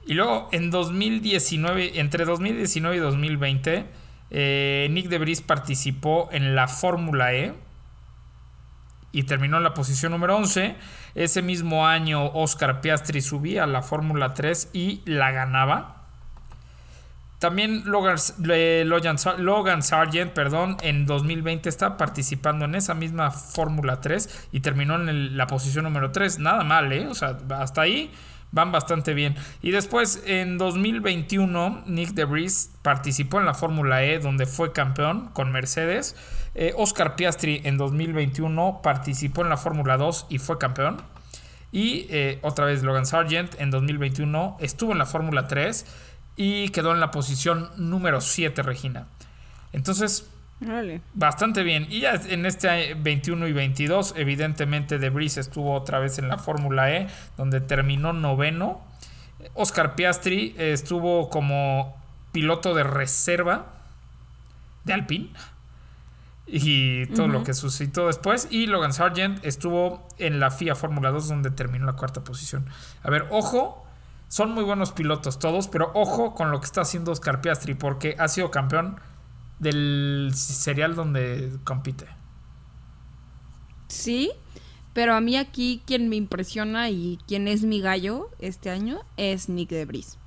[0.06, 3.86] Y luego en 2019, entre 2019 y 2020,
[4.32, 7.54] eh, Nick de Vries participó en la Fórmula E
[9.12, 10.76] y terminó en la posición número 11.
[11.16, 16.04] Ese mismo año Oscar Piastri subía a la Fórmula 3 y la ganaba.
[17.40, 18.18] También Logan,
[19.38, 20.38] Logan, Sargent,
[20.82, 26.12] en 2020 está participando en esa misma Fórmula 3 y terminó en la posición número
[26.12, 26.40] 3.
[26.40, 27.08] Nada mal, ¿eh?
[27.08, 28.12] O sea, hasta ahí
[28.52, 29.36] van bastante bien.
[29.62, 35.52] Y después, en 2021, Nick DeVries participó en la Fórmula E, donde fue campeón con
[35.52, 36.16] Mercedes.
[36.56, 41.02] Eh, Oscar Piastri en 2021 participó en la Fórmula 2 y fue campeón.
[41.72, 45.86] Y eh, otra vez Logan Sargent en 2021 estuvo en la Fórmula 3
[46.38, 49.08] y quedó en la posición número 7, Regina.
[49.74, 50.30] Entonces,
[51.14, 51.88] Bastante bien.
[51.90, 56.38] Y ya en este 21 y 22, evidentemente, De Vries estuvo otra vez en la
[56.38, 58.82] Fórmula E, donde terminó noveno.
[59.54, 61.96] Oscar Piastri estuvo como
[62.32, 63.68] piloto de reserva
[64.86, 65.30] de Alpine.
[66.48, 68.48] y todo lo que suscitó después.
[68.52, 72.66] Y Logan Sargent estuvo en la FIA Fórmula 2 donde terminó la cuarta posición.
[73.04, 73.86] A ver, ojo,
[74.28, 78.16] son muy buenos pilotos todos, pero ojo con lo que está haciendo Oscar Piastri porque
[78.20, 79.00] ha sido campeón
[79.60, 82.06] del serial donde compite.
[83.88, 84.32] Sí,
[84.94, 89.50] pero a mí aquí quien me impresiona y quien es mi gallo este año es
[89.50, 90.18] Nick Debris.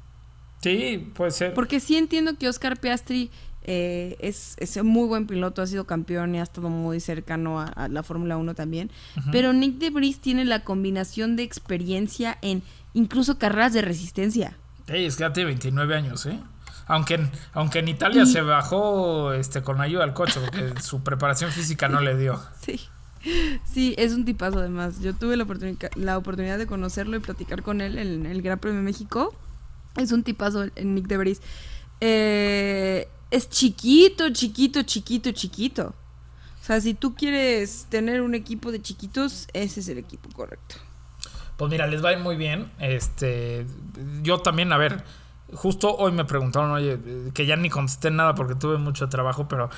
[0.60, 1.54] Sí, puede ser.
[1.54, 3.30] Porque sí entiendo que Oscar Piastri
[3.62, 7.60] eh, es, es, un muy buen piloto, ha sido campeón y ha estado muy cercano
[7.60, 8.90] a, la Fórmula 1 también.
[9.30, 12.62] Pero Nick Debris tiene la combinación de experiencia en
[12.94, 14.56] incluso carreras de resistencia.
[14.86, 16.40] Sí, es que ya tiene 29 años, ¿eh?
[16.88, 21.53] Aunque en, aunque en Italia se bajó este con ayuda al coche, porque su preparación
[21.53, 22.40] física no le dio.
[22.61, 22.81] Sí.
[23.64, 25.01] Sí, es un tipazo además.
[25.01, 28.59] Yo tuve la, oportunidad, la oportunidad de conocerlo y platicar con él en el Gran
[28.59, 29.35] Premio de México.
[29.96, 31.42] Es un tipazo el Nick Debris.
[32.01, 35.94] Eh, es chiquito, chiquito, chiquito, chiquito.
[36.61, 40.77] O sea, si tú quieres tener un equipo de chiquitos, ese es el equipo correcto.
[41.57, 42.70] Pues mira, les va a ir muy bien.
[42.79, 43.66] Este,
[44.22, 45.03] yo también, a ver,
[45.54, 46.98] justo hoy me preguntaron, oye,
[47.32, 49.70] que ya ni contesté nada porque tuve mucho trabajo, pero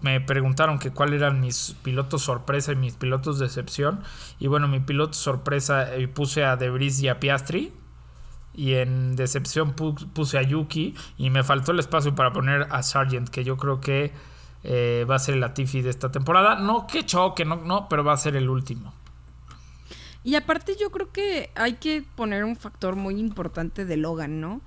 [0.00, 4.02] me, preguntaron que cuáles eran mis pilotos sorpresa y mis pilotos de excepción.
[4.38, 7.72] Y bueno, mi piloto sorpresa eh, puse a Debris y a Piastri.
[8.54, 10.94] Y en decepción puse a Yuki.
[11.16, 14.12] Y me faltó el espacio para poner a Sargent, que yo creo que
[14.62, 16.56] eh, va a ser el Latifi de esta temporada.
[16.56, 18.92] No que choque, no, no, pero va a ser el último.
[20.24, 24.60] Y aparte yo creo que hay que poner un factor muy importante de Logan, ¿no?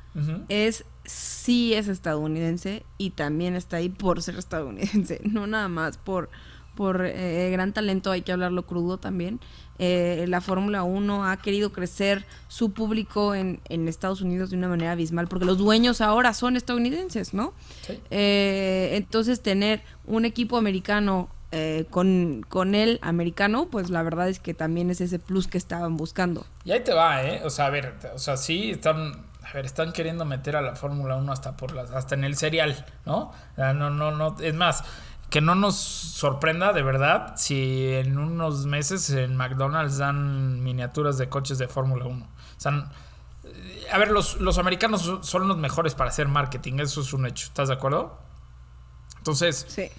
[0.50, 6.30] Es sí es estadounidense y también está ahí por ser estadounidense, no nada más por,
[6.76, 9.40] por eh, gran talento, hay que hablarlo crudo también.
[9.78, 14.70] Eh, la Fórmula 1 ha querido crecer su público en, en, Estados Unidos de una
[14.70, 17.54] manera abismal, porque los dueños ahora son estadounidenses, ¿no?
[18.10, 24.40] Eh, entonces tener un equipo americano eh, con, con el americano, pues la verdad es
[24.40, 26.46] que también es ese plus que estaban buscando.
[26.64, 27.42] Y ahí te va, ¿eh?
[27.46, 30.76] O sea, a ver, o sea, sí están, a ver, están queriendo meter a la
[30.76, 33.32] Fórmula 1 hasta por las, hasta en el serial, ¿no?
[33.58, 34.84] No, no, no, es más,
[35.30, 41.30] que no nos sorprenda de verdad si en unos meses en McDonald's dan miniaturas de
[41.30, 42.26] coches de Fórmula 1.
[42.26, 42.92] O sea,
[43.94, 47.48] a ver, los, los americanos son los mejores para hacer marketing, eso es un hecho,
[47.48, 48.20] ¿estás de acuerdo?
[49.20, 49.90] Entonces, sí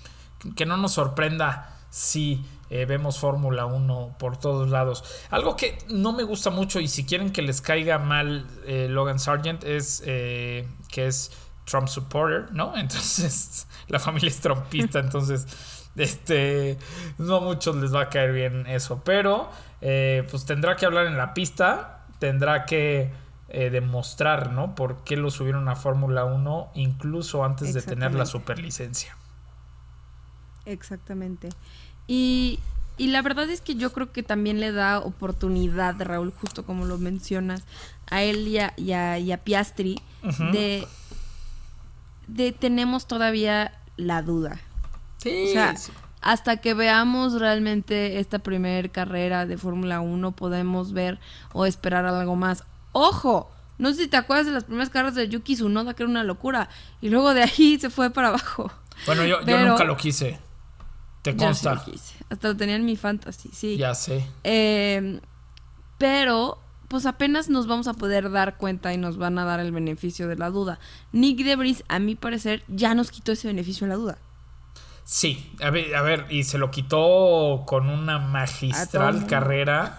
[0.54, 5.04] que no nos sorprenda si eh, vemos Fórmula 1 por todos lados.
[5.30, 9.18] Algo que no me gusta mucho y si quieren que les caiga mal eh, Logan
[9.18, 11.30] Sargent es eh, que es
[11.64, 12.76] Trump supporter, ¿no?
[12.76, 15.46] Entonces la familia es trumpista, entonces
[15.96, 16.76] este
[17.18, 19.48] no a muchos les va a caer bien eso, pero
[19.80, 23.12] pues tendrá que hablar en la pista, tendrá que
[23.48, 24.74] demostrar, ¿no?
[24.74, 29.16] Por qué lo subieron a Fórmula 1 incluso antes de tener la superlicencia.
[30.66, 31.48] Exactamente.
[32.06, 32.58] Y,
[32.98, 36.84] y la verdad es que yo creo que también le da oportunidad, Raúl, justo como
[36.84, 37.62] lo mencionas,
[38.08, 40.00] a él y a, y a, Piastri,
[40.52, 40.86] de,
[42.26, 44.60] de tenemos todavía la duda.
[45.18, 45.74] Sí, o sea,
[46.20, 51.18] hasta que veamos realmente esta primera carrera de Fórmula 1, podemos ver
[51.52, 52.64] o esperar algo más.
[52.92, 53.50] ¡Ojo!
[53.78, 56.24] No sé si te acuerdas de las primeras carreras de Yuki Tsunoda, que era una
[56.24, 56.68] locura.
[57.00, 58.72] Y luego de ahí se fue para abajo.
[59.04, 60.38] Bueno, yo, yo nunca lo quise.
[61.26, 61.84] Te consta.
[62.30, 63.76] Hasta lo tenía en mi fantasy, sí.
[63.76, 64.24] Ya sé.
[64.44, 65.18] Em,
[65.98, 69.72] pero, pues apenas nos vamos a poder dar cuenta y nos van a dar el
[69.72, 70.78] beneficio de la duda.
[71.10, 74.18] Nick Debris, a mi parecer, ya nos quitó ese beneficio de la duda.
[75.02, 79.98] Sí, a ver, a ver, y se lo quitó con una magistral carrera.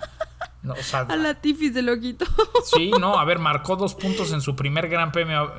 [0.64, 0.76] No,
[1.10, 2.26] a la Tiffy se lo quitó.
[2.64, 5.52] Sí, no, a ver, marcó dos puntos en su primer gran premio.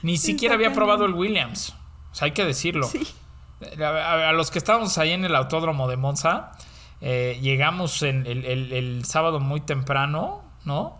[0.00, 1.74] Ni siquiera había probado el Williams.
[2.10, 2.86] O sea, hay que decirlo.
[2.86, 3.06] Sí
[3.82, 6.52] a, los que estábamos ahí en el autódromo de Monza,
[7.00, 10.98] eh, llegamos en el, sábado muy temprano, ¿no?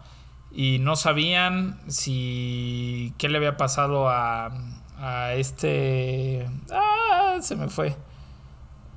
[0.52, 4.50] Y no sabían si qué le había pasado a,
[4.98, 6.48] a este...
[6.72, 7.96] Ah, se me fue.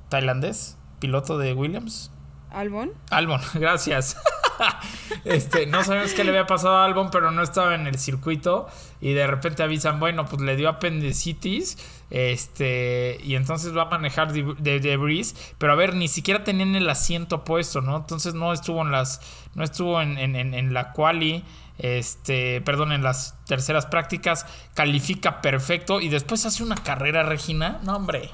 [0.08, 2.10] Tailandés, piloto de Williams.
[2.50, 2.92] Albon.
[3.10, 4.16] Albon, gracias.
[5.24, 8.68] este, no sabemos qué le había pasado a Albon, pero no estaba en el circuito.
[9.00, 11.78] Y de repente avisan, bueno, pues le dio apendicitis.
[12.10, 15.54] Este, y entonces va a manejar de, debris.
[15.58, 17.96] Pero a ver, ni siquiera tenían el asiento puesto, ¿no?
[17.96, 19.20] Entonces no estuvo en las.
[19.54, 21.44] No estuvo en, en la quali.
[21.78, 24.46] Este, perdón, en las terceras prácticas.
[24.74, 26.00] Califica perfecto.
[26.00, 27.80] Y después hace una carrera, Regina.
[27.82, 28.30] No, hombre.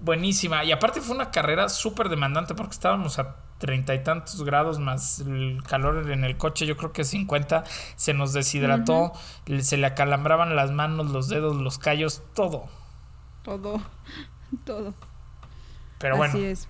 [0.00, 0.64] Buenísima.
[0.64, 5.20] Y aparte fue una carrera súper demandante porque estábamos a treinta y tantos grados más
[5.20, 7.64] el calor en el coche, yo creo que 50,
[7.96, 9.12] se nos deshidrató,
[9.60, 12.66] se le acalambraban las manos, los dedos, los callos, todo.
[13.42, 13.80] Todo,
[14.64, 14.94] todo.
[15.98, 16.68] Pero bueno, Así es.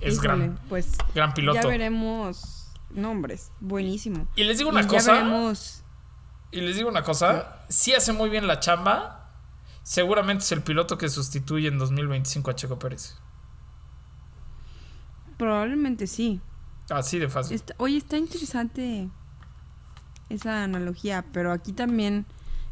[0.00, 1.60] es Híjole, gran, pues gran piloto.
[1.60, 3.50] ya veremos nombres.
[3.60, 4.26] Buenísimo.
[4.36, 5.12] Y les digo una Y ya cosa.
[5.12, 5.82] veremos.
[6.52, 7.64] Y les digo una cosa.
[7.68, 9.32] Si hace muy bien la chamba,
[9.82, 13.18] seguramente es el piloto que sustituye en 2025 a Checo Pérez.
[15.36, 16.40] Probablemente sí.
[16.90, 17.56] Así de fácil.
[17.56, 19.08] Está- oye, está interesante
[20.28, 22.26] esa analogía, pero aquí también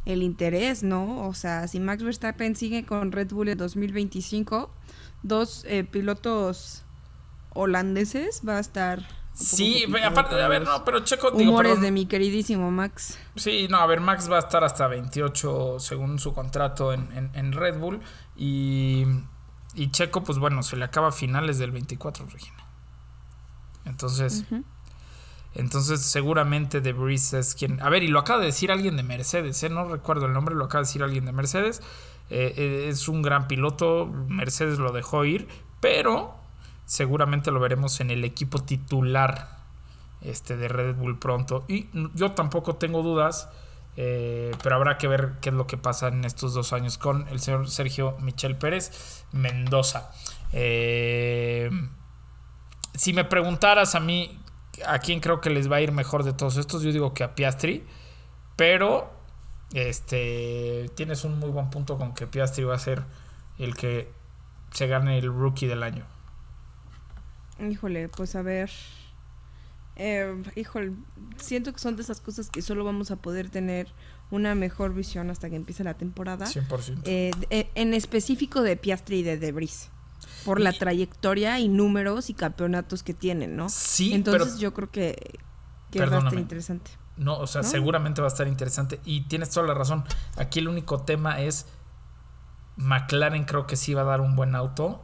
[0.06, 1.26] el interés, ¿no?
[1.26, 4.70] O sea, si Max Verstappen sigue con Red Bull en 2025,
[5.22, 6.82] dos eh, pilotos
[7.54, 9.06] holandeses va a estar.
[9.32, 11.84] Sí, aparte, a ver, no, pero Checo, digo, Humores perdón.
[11.84, 13.18] de mi queridísimo Max.
[13.34, 17.30] Sí, no, a ver, Max va a estar hasta 28 según su contrato en, en-
[17.34, 18.00] en Red Bull.
[18.36, 19.04] Y,
[19.74, 22.64] y Checo, pues bueno, se le acaba a finales del 24, Regina.
[23.84, 24.44] Entonces,
[25.54, 27.80] entonces seguramente De Vries es quien...
[27.82, 29.68] A ver, y lo acaba de decir alguien de Mercedes, ¿eh?
[29.68, 31.82] no recuerdo el nombre, lo acaba de decir alguien de Mercedes.
[32.30, 35.46] Eh, eh, es un gran piloto, Mercedes lo dejó ir,
[35.80, 36.34] pero
[36.86, 39.58] seguramente lo veremos en el equipo titular
[40.22, 41.64] este, de Red Bull pronto.
[41.68, 43.48] Y yo tampoco tengo dudas,
[43.96, 47.28] eh, pero habrá que ver qué es lo que pasa en estos dos años con
[47.28, 50.10] el señor Sergio Michel Pérez Mendoza.
[50.52, 51.70] Eh,
[52.94, 54.40] si me preguntaras a mí
[54.86, 57.24] a quién creo que les va a ir mejor de todos estos, yo digo que
[57.24, 57.84] a Piastri,
[58.56, 59.12] pero
[59.72, 63.02] este tienes un muy buen punto con que Piastri va a ser
[63.58, 64.10] el que
[64.72, 66.04] se gane el rookie del año.
[67.60, 68.70] Híjole, pues a ver.
[69.96, 70.92] Eh, híjole,
[71.36, 73.88] siento que son de esas cosas que solo vamos a poder tener
[74.30, 76.46] una mejor visión hasta que empiece la temporada.
[76.46, 77.02] 100%.
[77.04, 79.90] Eh, de- en específico de Piastri y de Debris.
[80.44, 83.68] Por la Y- trayectoria y números y campeonatos que tienen, ¿no?
[83.68, 85.38] Sí, Entonces pero- yo creo que,
[85.90, 86.90] que va a estar interesante.
[87.16, 87.68] No, o sea, ¿No?
[87.68, 89.00] seguramente va a estar interesante.
[89.04, 90.02] Y tienes toda la razón.
[90.36, 91.66] Aquí el único tema es.
[92.76, 95.00] McLaren creo que sí va a dar un buen auto.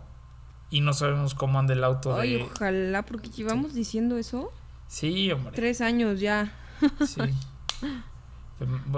[0.70, 2.42] Y no sabemos cómo anda el auto Ay, de.
[2.44, 4.52] ojalá, porque llevamos diciendo eso
[4.90, 5.52] Sí, hombre.
[5.54, 6.52] tres años ya.
[7.06, 7.20] Sí.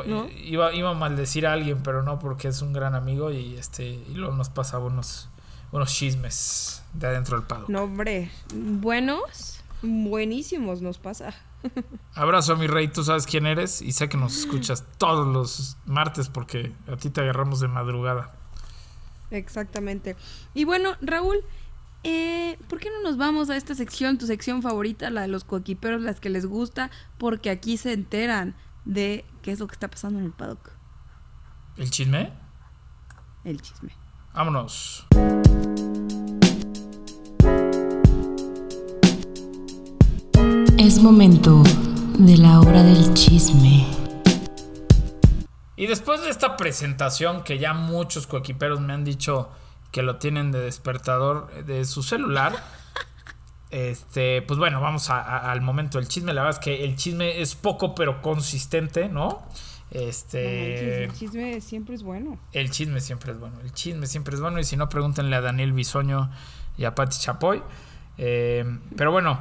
[0.07, 0.27] ¿No?
[0.31, 3.85] Iba, iba a maldecir a alguien, pero no, porque es un gran amigo y este
[3.85, 5.29] y luego nos pasaba unos,
[5.71, 7.69] unos chismes de adentro del paddock.
[7.69, 11.35] No, hombre, buenos, buenísimos nos pasa.
[12.15, 15.77] Abrazo a mi rey, tú sabes quién eres y sé que nos escuchas todos los
[15.85, 18.35] martes porque a ti te agarramos de madrugada.
[19.31, 20.17] Exactamente.
[20.55, 21.45] Y bueno, Raúl,
[22.05, 25.45] eh, ¿por qué no nos vamos a esta sección, tu sección favorita, la de los
[25.45, 26.91] coequiperos, las que les gusta?
[27.19, 30.71] Porque aquí se enteran de qué es lo que está pasando en el paddock,
[31.77, 32.33] ¿El chisme?
[33.45, 33.91] el chisme.
[34.35, 35.07] Vámonos.
[40.79, 41.63] Es momento
[42.19, 43.87] de la hora del chisme.
[45.77, 49.51] Y después de esta presentación que ya muchos coequiperos me han dicho
[49.93, 52.55] que lo tienen de despertador de su celular,
[53.71, 56.33] este, pues bueno, vamos a- a- al momento del chisme.
[56.35, 59.29] La verdad es que el chisme es poco pero consistente, ¿no?
[59.29, 59.47] No
[59.91, 62.39] Este, el chisme siempre es bueno.
[62.53, 63.61] el chisme siempre es bueno.
[63.61, 64.59] El chisme siempre es bueno.
[64.59, 66.31] Y si no, pregúntenle a Daniel Bisoño
[66.79, 67.63] y a Pati Chapoy.
[68.19, 68.65] Eh,
[68.97, 69.39] pero bueno,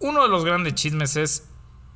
[0.00, 1.48] uno de los grandes chismes es,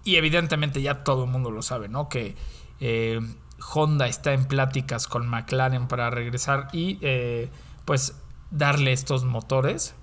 [0.04, 2.08] y evidentemente ya todo el mundo lo sabe, ¿no?
[2.10, 2.36] Que
[2.80, 3.20] eh,
[3.60, 7.50] Honda está en pláticas con McLaren para regresar y eh,
[7.84, 8.16] pues
[8.50, 9.94] darle estos motores.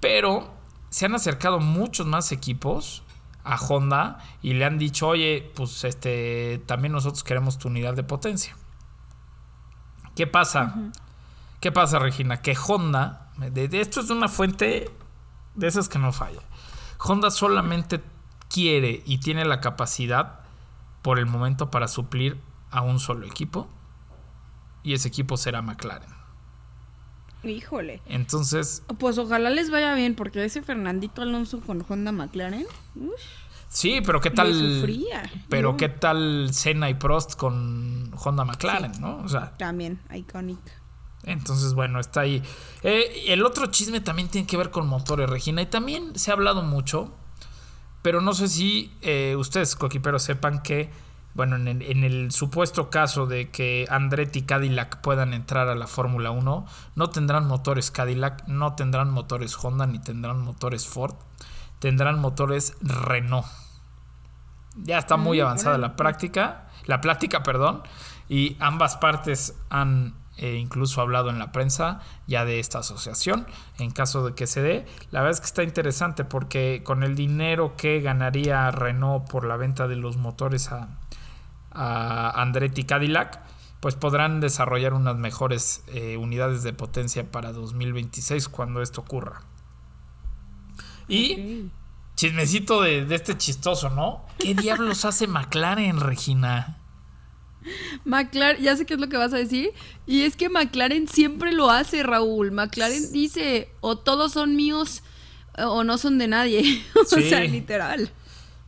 [0.00, 0.50] Pero
[0.90, 3.02] se han acercado muchos más equipos
[3.44, 8.02] a Honda y le han dicho, oye, pues este, también nosotros queremos tu unidad de
[8.02, 8.56] potencia.
[10.14, 10.74] ¿Qué pasa?
[11.60, 12.42] ¿Qué pasa, Regina?
[12.42, 14.90] Que Honda, de, de esto es una fuente
[15.54, 16.40] de esas que no falla.
[16.98, 18.02] Honda solamente
[18.48, 20.40] quiere y tiene la capacidad
[21.02, 22.38] por el momento para suplir
[22.70, 23.68] a un solo equipo
[24.82, 26.10] y ese equipo será McLaren.
[27.42, 28.02] Híjole.
[28.06, 33.20] Entonces, Pues ojalá les vaya bien, porque ese Fernandito Alonso con Honda McLaren, uf,
[33.68, 34.84] sí, pero qué tal
[35.48, 35.76] pero ¿no?
[35.78, 39.18] qué tal Senna y Prost con Honda McLaren, ¿no?
[39.18, 40.58] O sea, También, iconic.
[41.22, 42.42] Entonces, bueno, está ahí.
[42.82, 45.60] Eh, el otro chisme también tiene que ver con motores, Regina.
[45.60, 47.14] Y también se ha hablado mucho,
[48.02, 50.90] pero no sé si eh, ustedes, coquiperos, sepan que,
[51.34, 55.74] bueno, en el, en el supuesto caso de que Andretti y Cadillac puedan entrar a
[55.74, 56.66] la Fórmula 1,
[56.96, 61.14] no tendrán motores Cadillac, no tendrán motores Honda, ni tendrán motores Ford,
[61.78, 63.46] tendrán motores Renault.
[64.76, 67.82] Ya está muy Mm, avanzada la práctica, la plática, perdón,
[68.28, 73.46] y ambas partes han eh, incluso hablado en la prensa ya de esta asociación
[73.78, 74.86] en caso de que se dé.
[75.10, 79.56] La verdad es que está interesante porque con el dinero que ganaría Renault por la
[79.56, 80.88] venta de los motores a,
[81.80, 83.40] a Andretti Cadillac,
[83.80, 89.42] pues podrán desarrollar unas mejores eh, unidades de potencia para 2026 cuando esto ocurra.
[91.08, 91.70] Y
[92.14, 94.26] chismecito de, de este chistoso, ¿no?
[94.38, 96.76] ¿Qué diablos hace McLaren, Regina?
[98.04, 99.70] McLaren, ya sé qué es lo que vas a decir.
[100.06, 102.52] Y es que McLaren siempre lo hace, Raúl.
[102.52, 105.02] McLaren dice, o todos son míos
[105.58, 106.84] o no son de nadie.
[106.94, 108.12] o sea, literal.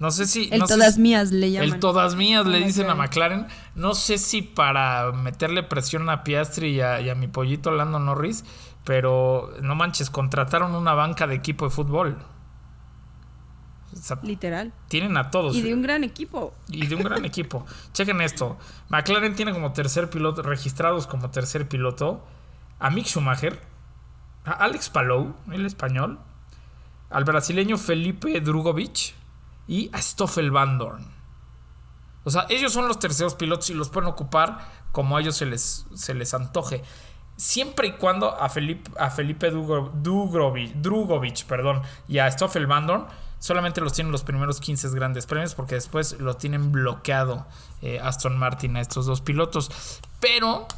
[0.03, 0.49] No sé si.
[0.51, 1.69] El no todas si- mías le llaman.
[1.69, 3.43] El todas mías le dicen a McLaren.
[3.43, 3.59] McLaren.
[3.77, 8.01] No sé si para meterle presión a Piastri y a, y a mi pollito Lando
[8.01, 8.45] Norris,
[8.83, 12.19] pero no manches, contrataron una banca de equipo de fútbol.
[13.93, 14.73] O sea, Literal.
[14.89, 15.55] tienen a todos.
[15.55, 16.53] Y de un gran equipo.
[16.69, 17.65] Y de un gran equipo.
[17.93, 18.59] Chequen esto.
[18.89, 22.27] McLaren tiene como tercer piloto, registrados como tercer piloto,
[22.81, 23.61] a Mick Schumacher,
[24.45, 26.19] a Alex Palou, el español,
[27.09, 29.15] al brasileño Felipe Drugovic
[29.73, 31.07] y a Stoffel Van Dorn.
[32.25, 35.47] O sea, ellos son los terceros pilotos y los pueden ocupar como a ellos se
[35.47, 36.83] les, se les antoje.
[37.37, 42.87] Siempre y cuando a Felipe, a Felipe Dugro- Dugrovic, Drugovic perdón, y a Stoffel Van
[42.87, 43.07] Dorn
[43.39, 47.47] solamente los tienen los primeros 15 grandes premios porque después lo tienen bloqueado
[47.81, 49.71] eh, Aston Martin a estos dos pilotos.
[50.21, 50.69] Pero,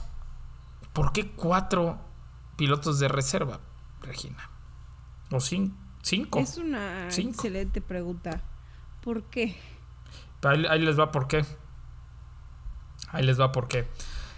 [0.93, 1.99] ¿por qué cuatro
[2.57, 3.59] pilotos de reserva,
[4.03, 4.49] Regina?
[5.33, 6.39] O cin- cinco.
[6.39, 7.31] Es una Cinco.
[7.33, 8.41] excelente pregunta.
[9.05, 9.55] ¿Por qué?
[10.43, 11.45] Ahí, les va por qué.
[13.11, 13.87] Ahí les va por qué.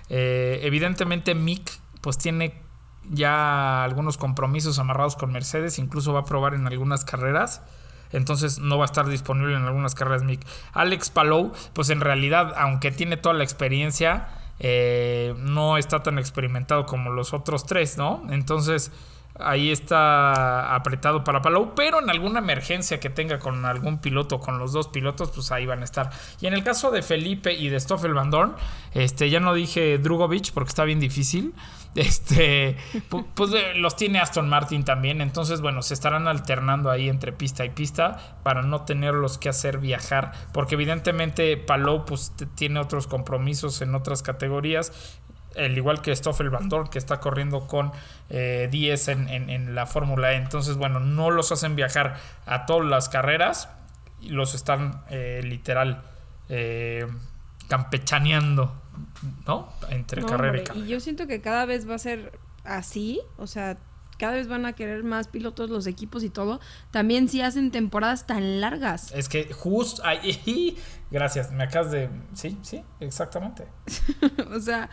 [0.08, 2.60] Eh, evidentemente Mick pues tiene
[3.08, 7.62] ya algunos compromisos amarrados con Mercedes, incluso va a probar en algunas carreras.
[8.10, 10.44] Entonces no va a estar disponible en algunas carreras Mick.
[10.72, 14.26] Alex Palou, pues en realidad, aunque tiene toda la experiencia,
[14.58, 18.24] eh, no está tan experimentado como los otros tres, ¿no?
[18.30, 18.90] Entonces
[19.38, 24.58] ahí está apretado para Palou, pero en alguna emergencia que tenga con algún piloto, con
[24.58, 26.10] los dos pilotos, pues ahí van a estar.
[26.40, 28.30] Y en el caso de Felipe y de Stoffel Van
[28.94, 31.54] este, ya no dije Drugovic porque está bien difícil.
[31.96, 32.76] Este,
[33.08, 37.32] pu- pues eh, los tiene Aston Martin también, entonces bueno, se estarán alternando ahí entre
[37.32, 43.06] pista y pista para no tenerlos que hacer viajar, porque evidentemente Palou pues tiene otros
[43.06, 44.92] compromisos en otras categorías,
[45.56, 47.92] al igual que Stoffel Van Dorn que está corriendo con
[48.30, 52.66] eh, 10 en, en- en la Fórmula E, entonces bueno, no los hacen viajar a
[52.66, 53.68] todas las carreras
[54.20, 56.02] y los están eh, literal
[56.48, 57.06] eh,
[57.68, 58.74] campechaneando,
[59.46, 59.68] ¿no?
[59.90, 60.84] Entre No, carrera y carrera.
[60.86, 63.76] y yo siento que cada vez va a ser así, o sea,
[64.18, 66.58] cada vez van a querer más pilotos los equipos y todo.
[66.90, 69.12] También si hacen temporadas tan largas.
[69.12, 70.78] Es que justo ahí.
[71.10, 72.08] Gracias, me acabas de.
[72.32, 73.66] Sí, sí, exactamente.
[74.50, 74.88] o sea,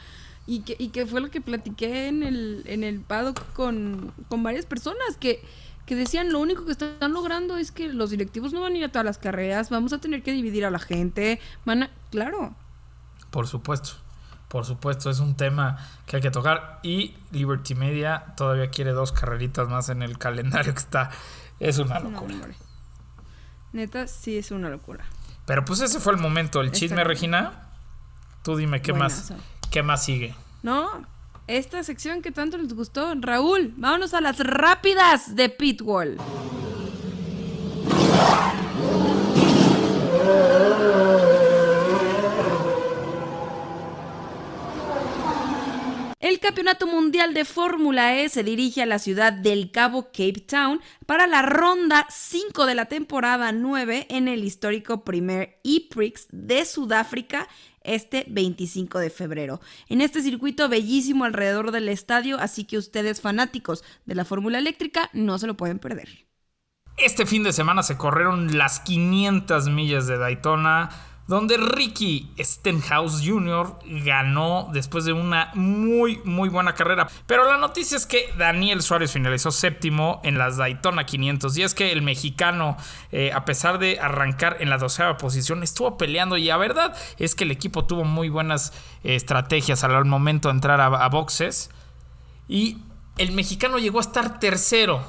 [0.45, 4.43] y que, y que fue lo que platiqué en el, en el paddock con, con
[4.43, 5.41] varias personas que,
[5.85, 8.83] que decían lo único que están logrando es que los directivos no van a ir
[8.83, 12.55] a todas las carreras, vamos a tener que dividir a la gente, van a, claro,
[13.31, 13.91] Por supuesto.
[14.53, 16.79] Por supuesto, es un tema que hay que tocar.
[16.83, 21.09] Y Liberty Media todavía quiere dos carreritas más en el calendario que está.
[21.59, 22.35] Es una locura.
[23.71, 25.05] Neta, sí es una locura.
[25.47, 26.61] Pero pues ese fue el momento.
[26.61, 27.03] El chisme.
[27.03, 27.69] Regina.
[28.43, 29.33] Tú dime qué más.
[29.73, 30.35] ¿Qué más sigue?
[30.61, 30.87] No,
[31.47, 36.17] esta sección que tanto les gustó, Raúl, vámonos a las rápidas de Pitwall.
[46.19, 50.81] El Campeonato Mundial de Fórmula E se dirige a la ciudad del Cabo Cape Town
[51.05, 57.49] para la ronda 5 de la temporada 9 en el histórico primer E-Prix de Sudáfrica
[57.83, 59.61] este 25 de febrero.
[59.89, 65.09] En este circuito bellísimo alrededor del estadio, así que ustedes fanáticos de la Fórmula Eléctrica
[65.13, 66.25] no se lo pueden perder.
[66.97, 70.89] Este fin de semana se corrieron las 500 millas de Daytona,
[71.25, 73.79] donde Ricky Stenhouse Jr.
[74.03, 77.07] ganó después de una muy, muy buena carrera.
[77.27, 81.57] Pero la noticia es que Daniel Suárez finalizó séptimo en las Daytona 500.
[81.57, 82.75] Y es que el mexicano,
[83.11, 86.35] eh, a pesar de arrancar en la doceava posición, estuvo peleando.
[86.35, 90.55] Y la verdad es que el equipo tuvo muy buenas eh, estrategias al momento de
[90.55, 91.69] entrar a, a boxes.
[92.49, 92.79] Y
[93.17, 95.01] el mexicano llegó a estar tercero.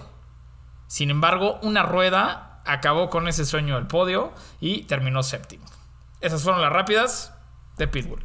[0.87, 5.74] Sin embargo, una rueda acabó con ese sueño del podio y terminó séptimo.
[6.25, 7.35] Esas fueron las rápidas
[7.77, 8.25] de Pitbull.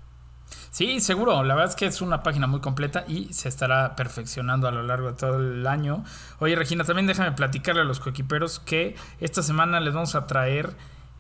[0.72, 1.44] Sí, seguro.
[1.44, 4.84] La verdad es que es una página muy completa y se estará perfeccionando a lo
[4.84, 6.06] largo de todo el año.
[6.40, 10.74] Oye, Regina, también déjame platicarle a los coequiperos que esta semana les vamos a traer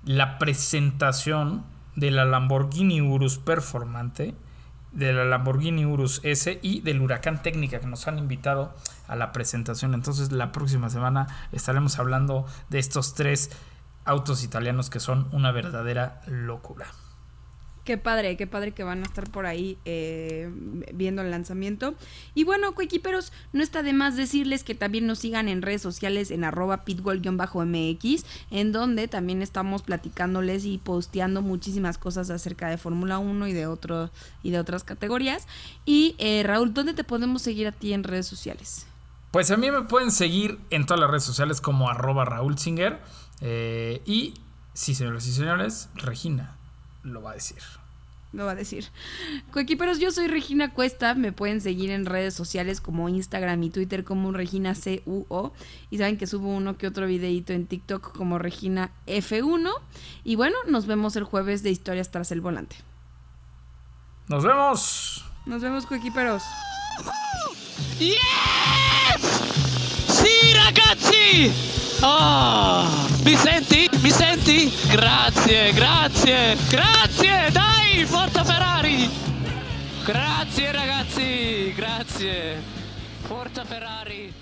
[0.05, 1.65] la presentación
[1.97, 4.35] de la Lamborghini Urus Performante,
[4.93, 8.73] de la Lamborghini Urus S y del Huracán Técnica que nos han invitado
[9.09, 9.93] a la presentación.
[9.93, 13.51] Entonces, la próxima semana estaremos hablando de estos tres
[14.05, 16.87] autos italianos que son una verdadera locura.
[17.83, 20.51] Qué padre, qué padre que van a estar por ahí eh,
[20.93, 21.95] viendo el lanzamiento.
[22.35, 26.29] Y bueno, coequiperos, no está de más decirles que también nos sigan en redes sociales
[26.29, 33.17] en arroba pitbull-mx, en donde también estamos platicándoles y posteando muchísimas cosas acerca de Fórmula
[33.17, 34.11] 1 y de, otro,
[34.43, 35.47] y de otras categorías.
[35.83, 38.85] Y eh, Raúl, ¿dónde te podemos seguir a ti en redes sociales?
[39.31, 42.99] Pues a mí me pueden seguir en todas las redes sociales como arroba Raúl Singer.
[43.39, 44.35] Eh, y
[44.75, 46.60] sí, señores y señores, Regina
[47.03, 47.61] lo va a decir.
[48.33, 48.87] Lo va a decir.
[49.51, 51.15] Coequiperos, yo soy Regina Cuesta.
[51.15, 55.53] Me pueden seguir en redes sociales como Instagram y Twitter como Regina CUO.
[55.89, 59.69] Y saben que subo uno que otro videito en TikTok como Regina F1.
[60.23, 62.77] Y bueno, nos vemos el jueves de Historias tras el volante.
[64.29, 65.25] Nos vemos.
[65.45, 66.43] Nos vemos, coequiperos.
[67.99, 68.17] Yes!
[70.07, 71.51] Sì, ragazzi!
[72.01, 72.87] Oh,
[73.25, 73.90] mi senti?
[74.11, 74.73] Mi senti?
[74.89, 79.09] Grazie, grazie, grazie, dai, forza Ferrari!
[80.03, 82.61] Grazie ragazzi, grazie.
[83.21, 84.40] Forza Ferrari.